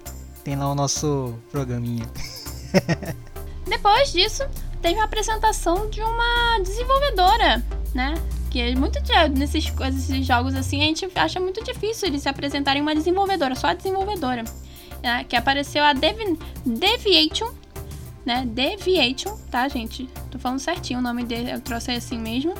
tem 0.44 0.56
lá 0.56 0.70
o 0.70 0.74
nosso 0.74 1.34
programinha. 1.50 2.06
Depois 3.66 4.12
disso, 4.12 4.44
teve 4.80 5.00
a 5.00 5.04
apresentação 5.04 5.88
de 5.90 6.00
uma 6.00 6.58
desenvolvedora, 6.62 7.64
né? 7.94 8.14
Que 8.50 8.60
é 8.60 8.74
muito 8.74 8.98
nesses, 9.34 9.72
nesses 9.74 10.26
jogos 10.26 10.54
assim, 10.54 10.82
a 10.82 10.86
gente 10.86 11.08
acha 11.14 11.40
muito 11.40 11.64
difícil 11.64 12.08
eles 12.08 12.22
se 12.22 12.28
apresentarem 12.28 12.80
uma 12.80 12.94
desenvolvedora, 12.94 13.54
só 13.54 13.68
a 13.68 13.74
desenvolvedora. 13.74 14.44
Né? 15.02 15.24
Que 15.24 15.36
apareceu 15.36 15.82
a 15.82 15.92
Devi 15.92 16.38
Deviation, 16.64 17.50
né? 18.26 18.44
Deviation, 18.44 19.36
tá, 19.50 19.68
gente? 19.68 20.08
Tô 20.30 20.38
falando 20.38 20.58
certinho 20.58 20.98
o 20.98 21.02
nome 21.02 21.24
dele, 21.24 21.52
eu 21.52 21.60
trouxe 21.60 21.92
assim 21.92 22.18
mesmo. 22.18 22.52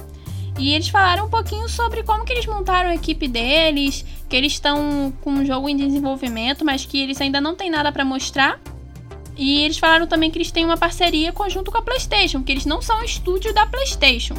E 0.58 0.72
eles 0.72 0.88
falaram 0.88 1.26
um 1.26 1.28
pouquinho 1.28 1.68
sobre 1.68 2.02
como 2.02 2.24
que 2.24 2.32
eles 2.32 2.46
montaram 2.46 2.88
a 2.88 2.94
equipe 2.94 3.28
deles, 3.28 4.04
que 4.28 4.34
eles 4.34 4.52
estão 4.52 5.12
com 5.20 5.30
um 5.30 5.44
jogo 5.44 5.68
em 5.68 5.76
desenvolvimento, 5.76 6.64
mas 6.64 6.86
que 6.86 6.98
eles 6.98 7.20
ainda 7.20 7.40
não 7.40 7.54
tem 7.54 7.68
nada 7.68 7.92
para 7.92 8.04
mostrar. 8.04 8.58
E 9.36 9.62
eles 9.62 9.76
falaram 9.76 10.06
também 10.06 10.30
que 10.30 10.38
eles 10.38 10.50
têm 10.50 10.64
uma 10.64 10.78
parceria 10.78 11.30
conjunto 11.30 11.70
com 11.70 11.76
a 11.76 11.82
PlayStation, 11.82 12.42
que 12.42 12.52
eles 12.52 12.64
não 12.64 12.80
são 12.80 13.04
estúdio 13.04 13.52
da 13.52 13.66
PlayStation. 13.66 14.34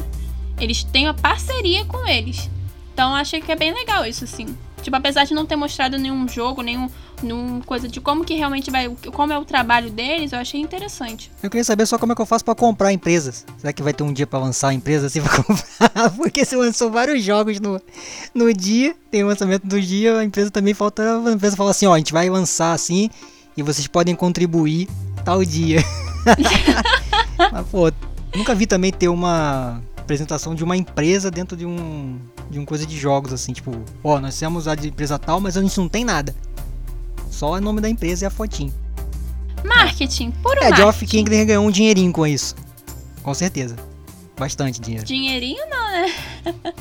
Eles 0.58 0.82
têm 0.82 1.06
uma 1.06 1.14
parceria 1.14 1.84
com 1.84 2.04
eles. 2.04 2.50
Então 2.92 3.14
achei 3.14 3.40
que 3.40 3.52
é 3.52 3.56
bem 3.56 3.72
legal 3.72 4.04
isso, 4.04 4.24
assim. 4.24 4.46
Tipo, 4.82 4.96
apesar 4.96 5.24
de 5.24 5.34
não 5.34 5.46
ter 5.46 5.54
mostrado 5.54 5.98
nenhum 5.98 6.26
jogo, 6.26 6.62
nenhum, 6.62 6.90
nenhum 7.24 7.60
coisa 7.60 7.88
de 7.88 8.00
como 8.00 8.24
que 8.24 8.34
realmente 8.34 8.70
vai, 8.70 8.88
como 9.12 9.32
é 9.32 9.38
o 9.38 9.44
trabalho 9.44 9.90
deles, 9.90 10.32
eu 10.32 10.38
achei 10.38 10.60
interessante. 10.60 11.30
Eu 11.42 11.50
queria 11.50 11.64
saber 11.64 11.86
só 11.86 11.98
como 11.98 12.12
é 12.12 12.14
que 12.14 12.22
eu 12.22 12.26
faço 12.26 12.44
para 12.44 12.54
comprar 12.54 12.92
empresas. 12.92 13.44
Será 13.58 13.72
que 13.72 13.82
vai 13.82 13.92
ter 13.92 14.02
um 14.02 14.12
dia 14.12 14.26
para 14.26 14.38
lançar 14.38 14.68
a 14.68 14.74
empresa 14.74 15.06
assim 15.06 15.20
pra 15.20 15.36
comprar? 15.42 16.10
Porque 16.16 16.44
se 16.44 16.56
lançou 16.56 16.90
vários 16.90 17.22
jogos 17.22 17.60
no, 17.60 17.80
no 18.34 18.52
dia, 18.52 18.94
tem 19.10 19.24
o 19.24 19.26
lançamento 19.26 19.66
do 19.66 19.80
dia, 19.80 20.18
a 20.18 20.24
empresa 20.24 20.50
também 20.50 20.74
falta, 20.74 21.02
a 21.26 21.32
empresa 21.32 21.56
fala 21.56 21.70
assim, 21.70 21.86
ó, 21.86 21.94
a 21.94 21.98
gente 21.98 22.12
vai 22.12 22.28
lançar 22.28 22.72
assim 22.72 23.10
e 23.56 23.62
vocês 23.62 23.86
podem 23.86 24.14
contribuir 24.14 24.88
tal 25.24 25.44
dia. 25.44 25.82
Mas 27.52 27.66
pô, 27.68 27.90
nunca 28.34 28.54
vi 28.54 28.66
também 28.66 28.92
ter 28.92 29.08
uma 29.08 29.82
apresentação 30.08 30.54
de 30.54 30.64
uma 30.64 30.76
empresa 30.76 31.30
dentro 31.30 31.56
de 31.56 31.66
um 31.66 32.18
de 32.48 32.58
um 32.58 32.64
coisa 32.64 32.86
de 32.86 32.96
jogos 32.96 33.30
assim, 33.30 33.52
tipo, 33.52 33.82
ó, 34.02 34.18
nós 34.18 34.38
temos 34.38 34.66
a 34.66 34.72
empresa 34.72 35.18
tal, 35.18 35.38
mas 35.38 35.56
a 35.56 35.60
gente 35.60 35.76
não 35.76 35.86
tem 35.86 36.02
nada. 36.02 36.34
Só 37.30 37.52
o 37.52 37.60
nome 37.60 37.80
da 37.80 37.88
empresa 37.88 38.24
e 38.24 38.26
a 38.26 38.30
fotinho. 38.30 38.72
Marketing, 39.64 40.30
puro 40.30 40.54
É, 40.56 40.60
marketing. 40.70 40.76
Geoff 40.76 41.06
Keighley 41.06 41.44
ganhou 41.44 41.64
um 41.66 41.70
dinheirinho 41.70 42.12
com 42.12 42.26
isso. 42.26 42.54
Com 43.22 43.34
certeza. 43.34 43.76
Bastante 44.38 44.80
dinheiro. 44.80 45.04
Dinheirinho 45.04 45.62
não, 45.68 45.92
né? 45.92 46.12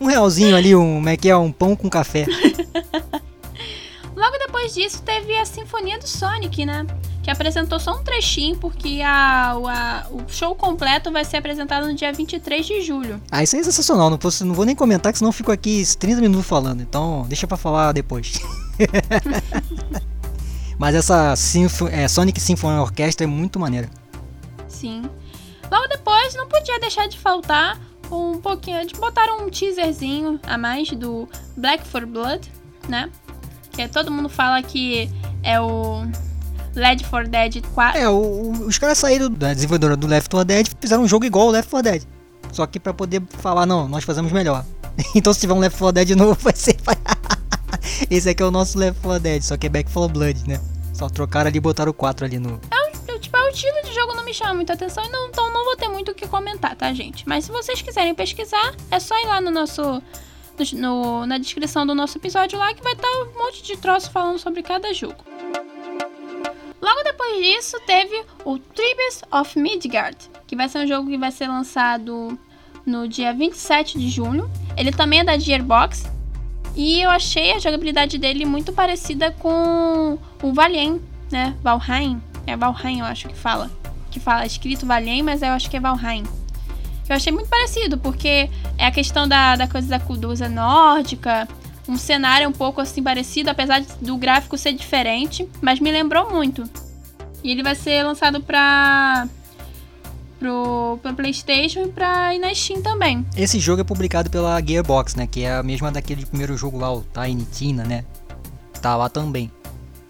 Um 0.00 0.06
realzinho 0.06 0.54
ali, 0.56 0.74
um, 0.74 0.96
como 0.96 1.08
é 1.08 1.16
que 1.16 1.28
é? 1.28 1.36
Um 1.36 1.50
pão 1.50 1.74
com 1.74 1.88
café. 1.88 2.26
Logo 4.14 4.38
depois 4.38 4.72
disso, 4.74 5.02
teve 5.02 5.36
a 5.36 5.44
Sinfonia 5.44 5.98
do 5.98 6.06
Sonic, 6.06 6.64
né? 6.64 6.86
Que 7.22 7.30
apresentou 7.30 7.80
só 7.80 7.98
um 7.98 8.02
trechinho, 8.04 8.56
porque 8.56 9.00
a, 9.04 9.56
o- 9.58 9.66
a- 9.66 10.06
o 10.10 10.22
show 10.28 10.54
completo 10.54 11.10
vai 11.10 11.24
ser 11.24 11.38
apresentado 11.38 11.86
no 11.86 11.94
dia 11.94 12.12
23 12.12 12.64
de 12.66 12.82
julho. 12.82 13.20
Ah, 13.30 13.42
isso 13.42 13.56
é 13.56 13.62
sensacional. 13.64 14.10
Não, 14.10 14.18
posso, 14.18 14.44
não 14.44 14.54
vou 14.54 14.64
nem 14.64 14.76
comentar, 14.76 15.12
que 15.12 15.18
senão 15.18 15.30
eu 15.30 15.32
fico 15.32 15.50
aqui 15.50 15.82
30 15.98 16.20
minutos 16.20 16.46
falando. 16.46 16.80
Então, 16.82 17.24
deixa 17.26 17.46
pra 17.46 17.56
falar 17.56 17.92
depois. 17.92 18.32
Mas 20.78 20.94
essa 20.94 21.36
Sinfo- 21.36 21.88
é, 21.88 22.08
Sonic 22.08 22.40
Symphony 22.40 22.78
Orchestra 22.78 23.24
é 23.24 23.28
muito 23.28 23.58
maneira. 23.60 23.88
Sim. 24.68 25.02
Logo 25.70 25.86
depois, 25.88 26.34
não 26.34 26.48
podia 26.48 26.78
deixar 26.80 27.06
de 27.08 27.18
faltar 27.18 27.78
um 28.10 28.40
pouquinho. 28.40 28.84
De 28.86 28.94
botaram 28.94 29.46
um 29.46 29.50
teaserzinho 29.50 30.40
a 30.46 30.58
mais 30.58 30.90
do 30.90 31.28
Black 31.56 31.86
for 31.86 32.04
Blood, 32.04 32.50
né? 32.88 33.08
Que 33.70 33.82
é- 33.82 33.88
todo 33.88 34.10
mundo 34.10 34.28
fala 34.28 34.62
que 34.62 35.10
é 35.42 35.60
o 35.60 36.04
Led 36.74 37.04
for 37.06 37.26
Dead 37.28 37.62
4. 37.74 37.98
É, 38.00 38.08
o- 38.08 38.12
o- 38.14 38.66
os 38.66 38.76
caras 38.78 38.98
saíram 38.98 39.30
da 39.30 39.54
desenvolvedora 39.54 39.96
do 39.96 40.06
Left 40.06 40.28
4 40.28 40.44
Dead 40.44 40.68
fizeram 40.80 41.04
um 41.04 41.08
jogo 41.08 41.24
igual 41.24 41.46
ao 41.46 41.52
Left 41.52 41.70
4 41.70 41.90
Dead. 41.92 42.02
Só 42.52 42.66
que 42.66 42.78
pra 42.78 42.92
poder 42.92 43.22
falar, 43.38 43.64
não, 43.64 43.88
nós 43.88 44.04
fazemos 44.04 44.32
melhor. 44.32 44.64
Então 45.14 45.32
se 45.32 45.40
tiver 45.40 45.54
um 45.54 45.60
Left 45.60 45.78
4 45.78 45.92
Dead 45.92 46.10
novo, 46.16 46.34
vai 46.42 46.54
ser. 46.54 46.76
Esse 48.10 48.28
aqui 48.30 48.42
é 48.42 48.46
o 48.46 48.50
nosso 48.50 48.78
Left 48.78 49.00
4 49.02 49.20
Dead, 49.22 49.42
só 49.42 49.56
que 49.56 49.66
é 49.66 49.70
Back 49.70 49.90
4 49.92 50.12
Blood, 50.12 50.48
né? 50.48 50.60
Só 50.92 51.08
trocaram 51.08 51.48
ali 51.48 51.58
e 51.58 51.60
botaram 51.60 51.90
o 51.90 51.94
4 51.94 52.24
ali 52.26 52.38
no. 52.38 52.60
Eu, 53.08 53.18
tipo, 53.20 53.36
é 53.36 53.44
o 53.44 53.48
estilo 53.48 53.82
de 53.84 53.92
jogo 53.94 54.14
não 54.14 54.24
me 54.24 54.32
chama 54.34 54.54
muita 54.54 54.72
atenção, 54.72 55.04
então 55.04 55.28
então 55.28 55.52
não 55.52 55.64
vou 55.64 55.76
ter 55.76 55.88
muito 55.88 56.10
o 56.10 56.14
que 56.14 56.26
comentar, 56.26 56.74
tá, 56.76 56.92
gente? 56.92 57.28
Mas 57.28 57.44
se 57.44 57.52
vocês 57.52 57.80
quiserem 57.82 58.14
pesquisar, 58.14 58.74
é 58.90 58.98
só 58.98 59.14
ir 59.22 59.26
lá 59.26 59.40
no 59.40 59.50
nosso. 59.50 60.02
no- 60.72 61.26
na 61.26 61.36
descrição 61.38 61.84
do 61.86 61.94
nosso 61.94 62.16
episódio 62.18 62.58
lá 62.58 62.72
que 62.74 62.82
vai 62.82 62.92
estar 62.92 63.08
um 63.08 63.38
monte 63.38 63.62
de 63.62 63.76
troço 63.76 64.10
falando 64.10 64.38
sobre 64.38 64.62
cada 64.62 64.92
jogo. 64.94 65.16
Logo 66.80 67.02
depois 67.02 67.42
disso, 67.44 67.76
teve 67.86 68.24
o 68.44 68.58
Tribes 68.58 69.22
of 69.32 69.58
Midgard, 69.58 70.16
que 70.46 70.54
vai 70.54 70.68
ser 70.68 70.78
um 70.78 70.86
jogo 70.86 71.08
que 71.08 71.16
vai 71.18 71.32
ser 71.32 71.48
lançado 71.48 72.38
no 72.86 73.08
dia 73.08 73.32
27 73.32 73.98
de 73.98 74.08
junho. 74.10 74.48
Ele 74.76 74.92
também 74.92 75.20
é 75.20 75.24
da 75.24 75.38
Gearbox. 75.38 76.04
E 76.76 77.00
eu 77.00 77.10
achei 77.10 77.52
a 77.52 77.58
jogabilidade 77.58 78.18
dele 78.18 78.44
muito 78.44 78.72
parecida 78.72 79.30
com 79.30 80.18
o 80.42 80.52
Valheim, 80.52 81.00
né? 81.30 81.54
Valheim. 81.62 82.20
É 82.46 82.56
Valheim, 82.56 83.00
eu 83.00 83.06
acho 83.06 83.28
que 83.28 83.36
fala. 83.36 83.70
Que 84.10 84.18
fala 84.18 84.44
escrito 84.44 84.86
Valheim, 84.86 85.22
mas 85.22 85.42
eu 85.42 85.50
acho 85.50 85.70
que 85.70 85.76
é 85.76 85.80
Valheim. 85.80 86.24
Eu 87.08 87.16
achei 87.16 87.32
muito 87.32 87.48
parecido, 87.48 87.98
porque 87.98 88.48
é 88.78 88.86
a 88.86 88.90
questão 88.90 89.28
da, 89.28 89.56
da 89.56 89.68
coisa 89.68 89.88
da 89.88 90.00
cultura 90.00 90.48
nórdica, 90.48 91.46
um 91.88 91.96
cenário 91.96 92.48
um 92.48 92.52
pouco 92.52 92.80
assim 92.80 93.02
parecido, 93.02 93.50
apesar 93.50 93.82
do 94.00 94.16
gráfico 94.16 94.56
ser 94.56 94.72
diferente, 94.72 95.48
mas 95.60 95.80
me 95.80 95.92
lembrou 95.92 96.30
muito. 96.30 96.64
E 97.42 97.50
ele 97.50 97.62
vai 97.62 97.74
ser 97.74 98.02
lançado 98.02 98.40
pra. 98.40 99.28
Pro, 100.44 100.98
pro 101.02 101.14
PlayStation 101.14 101.84
e 101.84 101.88
pra 101.88 102.34
e 102.34 102.38
na 102.38 102.54
Steam 102.54 102.82
também. 102.82 103.24
Esse 103.34 103.58
jogo 103.58 103.80
é 103.80 103.84
publicado 103.84 104.28
pela 104.28 104.60
Gearbox, 104.60 105.14
né? 105.14 105.26
Que 105.26 105.44
é 105.44 105.54
a 105.54 105.62
mesma 105.62 105.90
daquele 105.90 106.26
primeiro 106.26 106.54
jogo 106.54 106.76
lá, 106.76 106.92
o 106.92 107.02
Tiny 107.02 107.44
Tina, 107.46 107.82
né? 107.82 108.04
Tá 108.82 108.94
lá 108.94 109.08
também. 109.08 109.50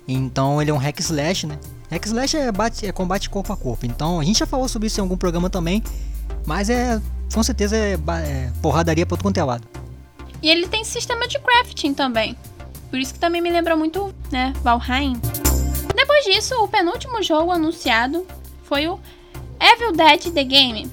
Então 0.09 0.61
ele 0.61 0.73
é 0.73 0.75
um 0.75 0.79
hack 0.79 0.99
slash, 0.99 1.47
né? 1.47 1.57
Hack 1.89 2.05
slash 2.07 2.37
é, 2.37 2.51
bate, 2.51 2.85
é 2.85 2.91
combate 2.91 3.31
corpo 3.31 3.53
a 3.53 3.57
corpo. 3.57 3.87
Então 3.87 4.19
a 4.19 4.25
gente 4.25 4.41
já 4.41 4.47
falou 4.47 4.69
sobre 4.69 4.89
isso 4.89 4.99
em 4.99 5.03
algum 5.03 5.17
programa 5.17 5.49
também. 5.49 5.81
Mas 6.45 6.69
é. 6.69 7.01
Com 7.33 7.43
certeza 7.43 7.77
é, 7.77 7.95
é 7.95 8.53
porradaria 8.61 9.07
pra 9.07 9.17
todo 9.17 9.25
quanto 9.25 9.39
é 9.39 9.45
lado. 9.45 9.67
E 10.43 10.49
ele 10.49 10.67
tem 10.69 10.85
sistema 10.85 11.27
de 11.29 11.39
crafting 11.39 11.95
também. 11.95 12.37
Por 12.91 12.99
isso 12.99 13.15
que 13.15 13.19
também 13.19 13.41
me 13.41 13.51
lembra 13.51 13.77
muito, 13.77 14.15
né, 14.31 14.53
Valheim. 14.63 15.15
Depois 15.97 16.25
disso, 16.25 16.55
o 16.63 16.69
penúltimo 16.69 17.23
jogo 17.23 17.51
anunciado 17.51 18.27
foi 18.65 18.87
o 18.87 19.01
Evil 19.61 19.93
Dead 19.93 20.33
The 20.33 20.45
Game. 20.45 20.91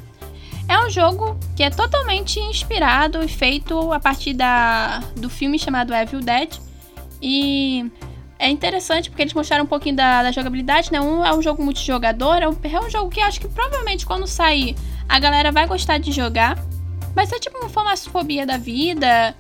É 0.68 0.80
um 0.86 0.90
jogo 0.90 1.38
que 1.56 1.64
é 1.64 1.70
totalmente 1.70 2.40
inspirado 2.40 3.24
e 3.24 3.28
feito 3.28 3.92
a 3.92 4.00
partir 4.00 4.34
da, 4.34 5.00
do 5.18 5.30
filme 5.30 5.60
chamado 5.60 5.94
Evil 5.94 6.22
Dead. 6.22 6.50
E 7.22 7.92
é 8.40 8.50
interessante 8.50 9.10
porque 9.10 9.22
eles 9.22 9.34
mostraram 9.34 9.66
um 9.66 9.68
pouquinho 9.68 9.96
da, 9.96 10.24
da 10.24 10.32
jogabilidade, 10.32 10.92
né? 10.92 11.00
Um 11.02 11.24
é 11.24 11.34
um 11.34 11.42
jogo 11.42 11.64
multijogador, 11.64 12.38
é 12.38 12.48
um, 12.48 12.58
é 12.64 12.80
um 12.80 12.90
jogo 12.90 13.10
que 13.10 13.20
acho 13.20 13.40
que 13.40 13.48
provavelmente 13.48 14.06
quando 14.06 14.26
sair 14.26 14.76
a 15.08 15.20
galera 15.20 15.52
vai 15.52 15.68
gostar 15.68 15.98
de 15.98 16.12
jogar. 16.12 16.58
Vai 17.14 17.26
ser 17.26 17.40
tipo 17.40 17.58
uma 17.60 17.98
fobia 17.98 18.46
da 18.46 18.58
vida, 18.58 19.36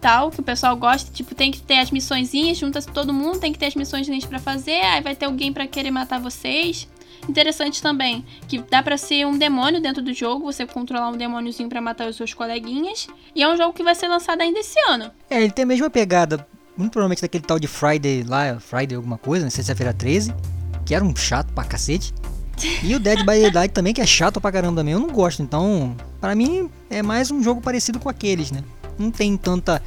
tal, 0.00 0.30
que 0.30 0.40
o 0.40 0.42
pessoal 0.42 0.76
gosta. 0.76 1.12
Tipo, 1.12 1.34
tem 1.34 1.50
que 1.50 1.60
ter 1.60 1.78
as 1.78 1.90
missõezinhas, 1.90 2.58
junta-se 2.58 2.88
todo 2.88 3.12
mundo, 3.12 3.38
tem 3.38 3.52
que 3.52 3.58
ter 3.58 3.66
as 3.66 3.74
missõezinhas 3.74 4.24
pra 4.24 4.38
fazer, 4.38 4.80
aí 4.80 5.00
vai 5.00 5.14
ter 5.14 5.26
alguém 5.26 5.52
pra 5.52 5.66
querer 5.66 5.90
matar 5.90 6.18
vocês. 6.18 6.88
Interessante 7.28 7.80
também, 7.80 8.24
que 8.48 8.58
dá 8.58 8.82
pra 8.82 8.96
ser 8.96 9.26
um 9.26 9.38
demônio 9.38 9.80
dentro 9.80 10.02
do 10.02 10.12
jogo, 10.12 10.44
você 10.44 10.66
controlar 10.66 11.08
um 11.08 11.16
demôniozinho 11.16 11.68
pra 11.68 11.80
matar 11.80 12.08
os 12.08 12.16
seus 12.16 12.34
coleguinhas. 12.34 13.06
E 13.34 13.42
é 13.42 13.48
um 13.48 13.56
jogo 13.56 13.72
que 13.72 13.82
vai 13.82 13.94
ser 13.94 14.08
lançado 14.08 14.40
ainda 14.40 14.58
esse 14.58 14.78
ano. 14.88 15.10
É, 15.30 15.42
ele 15.42 15.52
tem 15.52 15.62
a 15.62 15.66
mesma 15.66 15.88
pegada, 15.88 16.46
muito 16.76 16.92
provavelmente 16.92 17.22
daquele 17.22 17.44
tal 17.44 17.58
de 17.58 17.68
Friday 17.68 18.24
lá, 18.24 18.58
Friday 18.58 18.96
alguma 18.96 19.18
coisa, 19.18 19.44
né? 19.44 19.50
Sexta-feira 19.50 19.94
13, 19.94 20.34
que 20.84 20.94
era 20.94 21.04
um 21.04 21.14
chato 21.14 21.52
pra 21.52 21.64
cacete. 21.64 22.12
E 22.82 22.94
o 22.94 23.00
Dead 23.00 23.20
by 23.20 23.50
Daylight 23.50 23.72
também, 23.74 23.94
que 23.94 24.00
é 24.00 24.06
chato 24.06 24.40
pra 24.40 24.52
caramba 24.52 24.80
também, 24.80 24.94
eu 24.94 25.00
não 25.00 25.08
gosto. 25.08 25.42
Então, 25.42 25.96
pra 26.20 26.34
mim, 26.34 26.68
é 26.90 27.02
mais 27.02 27.30
um 27.30 27.42
jogo 27.42 27.60
parecido 27.60 27.98
com 27.98 28.08
aqueles, 28.08 28.50
né? 28.50 28.62
Não 28.98 29.10
tem 29.10 29.36
tanta. 29.36 29.82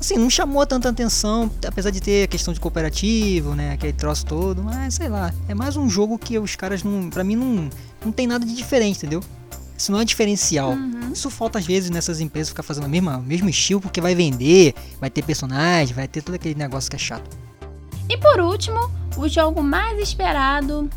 Assim, 0.00 0.16
não 0.16 0.30
chamou 0.30 0.66
tanta 0.66 0.88
atenção, 0.88 1.50
apesar 1.68 1.90
de 1.90 2.00
ter 2.00 2.24
a 2.24 2.26
questão 2.26 2.54
de 2.54 2.58
cooperativo, 2.58 3.54
né? 3.54 3.72
Aquele 3.72 3.92
troço 3.92 4.24
todo, 4.24 4.64
mas 4.64 4.94
sei 4.94 5.10
lá. 5.10 5.30
É 5.46 5.54
mais 5.54 5.76
um 5.76 5.90
jogo 5.90 6.18
que 6.18 6.38
os 6.38 6.56
caras 6.56 6.82
não. 6.82 7.10
Pra 7.10 7.22
mim, 7.22 7.36
não, 7.36 7.68
não 8.02 8.10
tem 8.10 8.26
nada 8.26 8.46
de 8.46 8.56
diferente, 8.56 8.96
entendeu? 8.96 9.22
Isso 9.76 9.92
não 9.92 10.00
é 10.00 10.04
diferencial. 10.04 10.74
Isso 11.12 11.28
falta 11.28 11.58
às 11.58 11.66
vezes 11.66 11.90
nessas 11.90 12.18
empresas 12.18 12.48
ficar 12.48 12.62
fazendo 12.62 12.84
o 12.84 12.88
mesmo, 12.88 13.10
o 13.10 13.22
mesmo 13.22 13.48
estilo 13.50 13.80
porque 13.80 14.00
vai 14.00 14.14
vender, 14.14 14.74
vai 14.98 15.10
ter 15.10 15.22
personagem, 15.22 15.94
vai 15.94 16.08
ter 16.08 16.22
todo 16.22 16.34
aquele 16.34 16.54
negócio 16.54 16.88
que 16.88 16.96
é 16.96 16.98
chato. 16.98 17.36
E 18.08 18.16
por 18.16 18.40
último, 18.40 18.90
o 19.18 19.28
jogo 19.28 19.62
mais 19.62 19.98
esperado, 19.98 20.88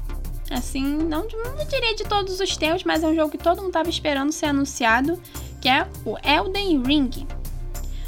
assim, 0.49 0.83
não, 0.83 1.27
não 1.27 1.65
diria 1.69 1.95
de 1.95 2.03
todos 2.03 2.39
os 2.39 2.57
tempos, 2.57 2.83
mas 2.83 3.03
é 3.03 3.07
um 3.07 3.15
jogo 3.15 3.31
que 3.31 3.37
todo 3.37 3.57
mundo 3.57 3.67
estava 3.67 3.89
esperando 3.89 4.31
ser 4.31 4.47
anunciado, 4.47 5.19
que 5.61 5.67
é 5.67 5.87
o 6.05 6.17
Elden 6.25 6.83
Ring. 6.83 7.27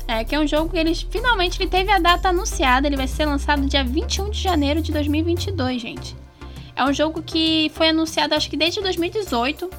É, 0.07 0.23
que 0.23 0.35
é 0.35 0.39
um 0.39 0.47
jogo 0.47 0.69
que 0.69 0.77
eles 0.77 1.01
finalmente 1.09 1.59
ele 1.59 1.69
teve 1.69 1.91
a 1.91 1.97
data 1.97 2.29
anunciada, 2.29 2.87
ele 2.87 2.95
vai 2.95 3.07
ser 3.07 3.25
lançado 3.25 3.65
dia 3.65 3.83
21 3.83 4.29
de 4.29 4.39
janeiro 4.39 4.81
de 4.81 4.91
2022, 4.91 5.81
gente. 5.81 6.15
É 6.75 6.83
um 6.83 6.93
jogo 6.93 7.23
que 7.23 7.71
foi 7.73 7.89
anunciado 7.89 8.35
acho 8.35 8.49
que 8.49 8.57
desde 8.57 8.81
2018. 8.81 9.69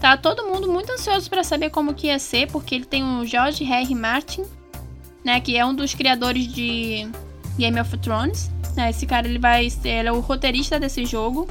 Tá 0.00 0.16
todo 0.16 0.44
mundo 0.44 0.70
muito 0.70 0.90
ansioso 0.90 1.30
para 1.30 1.44
saber 1.44 1.70
como 1.70 1.94
que 1.94 2.08
ia 2.08 2.18
ser, 2.18 2.50
porque 2.50 2.74
ele 2.74 2.84
tem 2.84 3.04
o 3.04 3.24
George 3.24 3.62
R. 3.62 3.94
Martin, 3.94 4.42
né, 5.24 5.40
que 5.40 5.56
é 5.56 5.64
um 5.64 5.72
dos 5.72 5.94
criadores 5.94 6.48
de 6.52 7.08
Game 7.56 7.78
of 7.80 7.96
Thrones. 7.98 8.50
né? 8.76 8.90
Esse 8.90 9.06
cara 9.06 9.28
ele 9.28 9.38
vai 9.38 9.68
ele 9.84 10.08
é 10.08 10.12
o 10.12 10.18
roteirista 10.18 10.80
desse 10.80 11.04
jogo. 11.04 11.46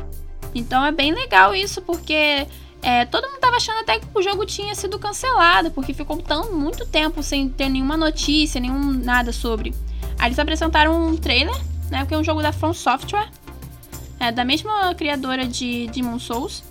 Então 0.54 0.86
é 0.86 0.92
bem 0.92 1.14
legal 1.14 1.56
isso, 1.56 1.82
porque 1.82 2.46
é, 2.82 3.06
todo 3.06 3.28
mundo 3.28 3.40
tava 3.40 3.58
achando 3.58 3.80
até 3.80 4.00
que 4.00 4.08
o 4.14 4.22
jogo 4.22 4.46
tinha 4.46 4.74
sido 4.74 4.98
cancelado, 4.98 5.70
porque 5.72 5.94
ficou 5.94 6.18
tão 6.18 6.54
muito 6.54 6.86
tempo 6.86 7.22
sem 7.22 7.48
ter 7.48 7.70
nenhuma 7.70 7.96
notícia, 7.96 8.60
nenhum 8.60 8.92
nada 8.92 9.32
sobre. 9.32 9.74
Aí 10.18 10.28
eles 10.28 10.40
apresentaram 10.40 11.08
um 11.08 11.16
trailer, 11.16 11.56
né? 11.90 12.00
Porque 12.00 12.16
é 12.16 12.18
um 12.18 12.24
jogo 12.24 12.42
da 12.42 12.52
From 12.52 12.74
Software, 12.74 13.30
é 14.20 14.32
da 14.32 14.44
mesma 14.44 14.94
criadora 14.96 15.46
de 15.46 15.88
Demon 15.88 16.18
Souls. 16.18 16.64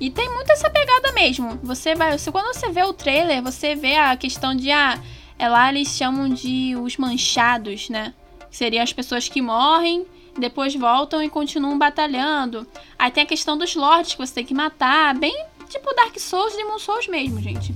E 0.00 0.10
tem 0.10 0.28
muito 0.28 0.50
essa 0.50 0.68
pegada 0.68 1.12
mesmo. 1.12 1.58
Você 1.62 1.94
vai, 1.94 2.18
você, 2.18 2.32
quando 2.32 2.52
você 2.52 2.68
vê 2.70 2.82
o 2.82 2.92
trailer, 2.92 3.42
você 3.42 3.76
vê 3.76 3.96
a 3.96 4.16
questão 4.16 4.54
de 4.54 4.70
ah, 4.70 4.98
é 5.38 5.48
lá 5.48 5.68
eles 5.68 5.88
chamam 5.88 6.28
de 6.28 6.74
os 6.76 6.96
manchados, 6.96 7.88
né? 7.88 8.12
Que 8.50 8.56
seriam 8.56 8.82
as 8.82 8.92
pessoas 8.92 9.28
que 9.28 9.40
morrem, 9.40 10.06
depois 10.38 10.74
voltam 10.74 11.22
e 11.22 11.28
continuam 11.28 11.78
batalhando. 11.78 12.66
Aí 12.98 13.10
tem 13.10 13.22
a 13.22 13.26
questão 13.26 13.56
dos 13.56 13.74
lords 13.74 14.12
que 14.14 14.18
você 14.18 14.34
tem 14.34 14.44
que 14.44 14.54
matar, 14.54 15.14
bem 15.14 15.34
tipo 15.68 15.94
Dark 15.94 16.18
Souls 16.18 16.52
e 16.54 16.56
Demon 16.58 16.78
Souls 16.78 17.08
mesmo, 17.08 17.40
gente. 17.40 17.74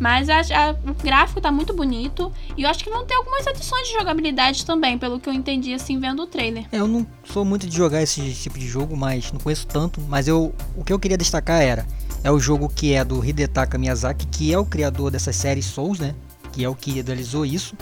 Mas 0.00 0.28
a- 0.30 0.38
a- 0.40 0.76
o 0.90 0.94
gráfico 1.02 1.40
tá 1.40 1.50
muito 1.50 1.72
bonito 1.74 2.32
e 2.56 2.62
eu 2.62 2.68
acho 2.70 2.84
que 2.84 2.88
vão 2.90 3.04
ter 3.04 3.14
algumas 3.14 3.44
adições 3.48 3.88
de 3.88 3.94
jogabilidade 3.94 4.64
também, 4.64 4.96
pelo 4.96 5.18
que 5.18 5.28
eu 5.28 5.32
entendi 5.32 5.74
assim 5.74 5.98
vendo 5.98 6.22
o 6.22 6.26
trailer. 6.26 6.66
É, 6.70 6.78
eu 6.78 6.86
não 6.86 7.04
sou 7.24 7.44
muito 7.44 7.66
de 7.66 7.76
jogar 7.76 8.00
esse 8.00 8.32
tipo 8.34 8.56
de 8.58 8.66
jogo, 8.68 8.96
mas 8.96 9.32
não 9.32 9.40
conheço 9.40 9.66
tanto. 9.66 10.00
Mas 10.02 10.28
eu, 10.28 10.54
o 10.76 10.84
que 10.84 10.92
eu 10.92 10.98
queria 11.00 11.18
destacar 11.18 11.60
era 11.62 11.84
É 12.24 12.32
o 12.32 12.40
jogo 12.40 12.68
que 12.68 12.94
é 12.94 13.04
do 13.04 13.24
Hidetaka 13.24 13.78
Miyazaki, 13.78 14.26
que 14.26 14.52
é 14.52 14.58
o 14.58 14.64
criador 14.66 15.08
dessas 15.08 15.36
séries 15.36 15.66
Souls, 15.66 16.00
né? 16.00 16.16
Que 16.52 16.64
é 16.64 16.68
o 16.68 16.74
que 16.74 16.98
idealizou 16.98 17.46
isso. 17.46 17.76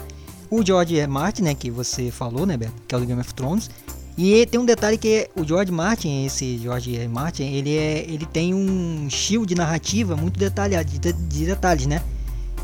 O 0.51 0.63
George 0.65 1.07
Martin, 1.07 1.43
né? 1.43 1.55
Que 1.55 1.71
você 1.71 2.11
falou, 2.11 2.45
né, 2.45 2.55
Beto? 2.55 2.75
Que 2.87 2.95
é 2.95 2.99
o 2.99 3.01
do 3.01 3.07
Game 3.07 3.19
of 3.21 3.33
Thrones. 3.33 3.71
E 4.17 4.47
tem 4.47 4.59
um 4.59 4.65
detalhe 4.65 4.97
que 4.97 5.09
é, 5.09 5.29
o 5.37 5.45
George 5.45 5.71
Martin, 5.71 6.25
esse 6.25 6.59
George 6.59 7.07
Martin, 7.09 7.43
ele, 7.45 7.77
é, 7.77 7.99
ele 8.09 8.25
tem 8.25 8.55
um 8.55 9.07
estilo 9.07 9.45
de 9.45 9.55
narrativa 9.55 10.17
muito 10.17 10.39
detalhado, 10.39 10.89
de, 10.89 11.13
de 11.13 11.45
detalhes, 11.45 11.87
né? 11.87 12.03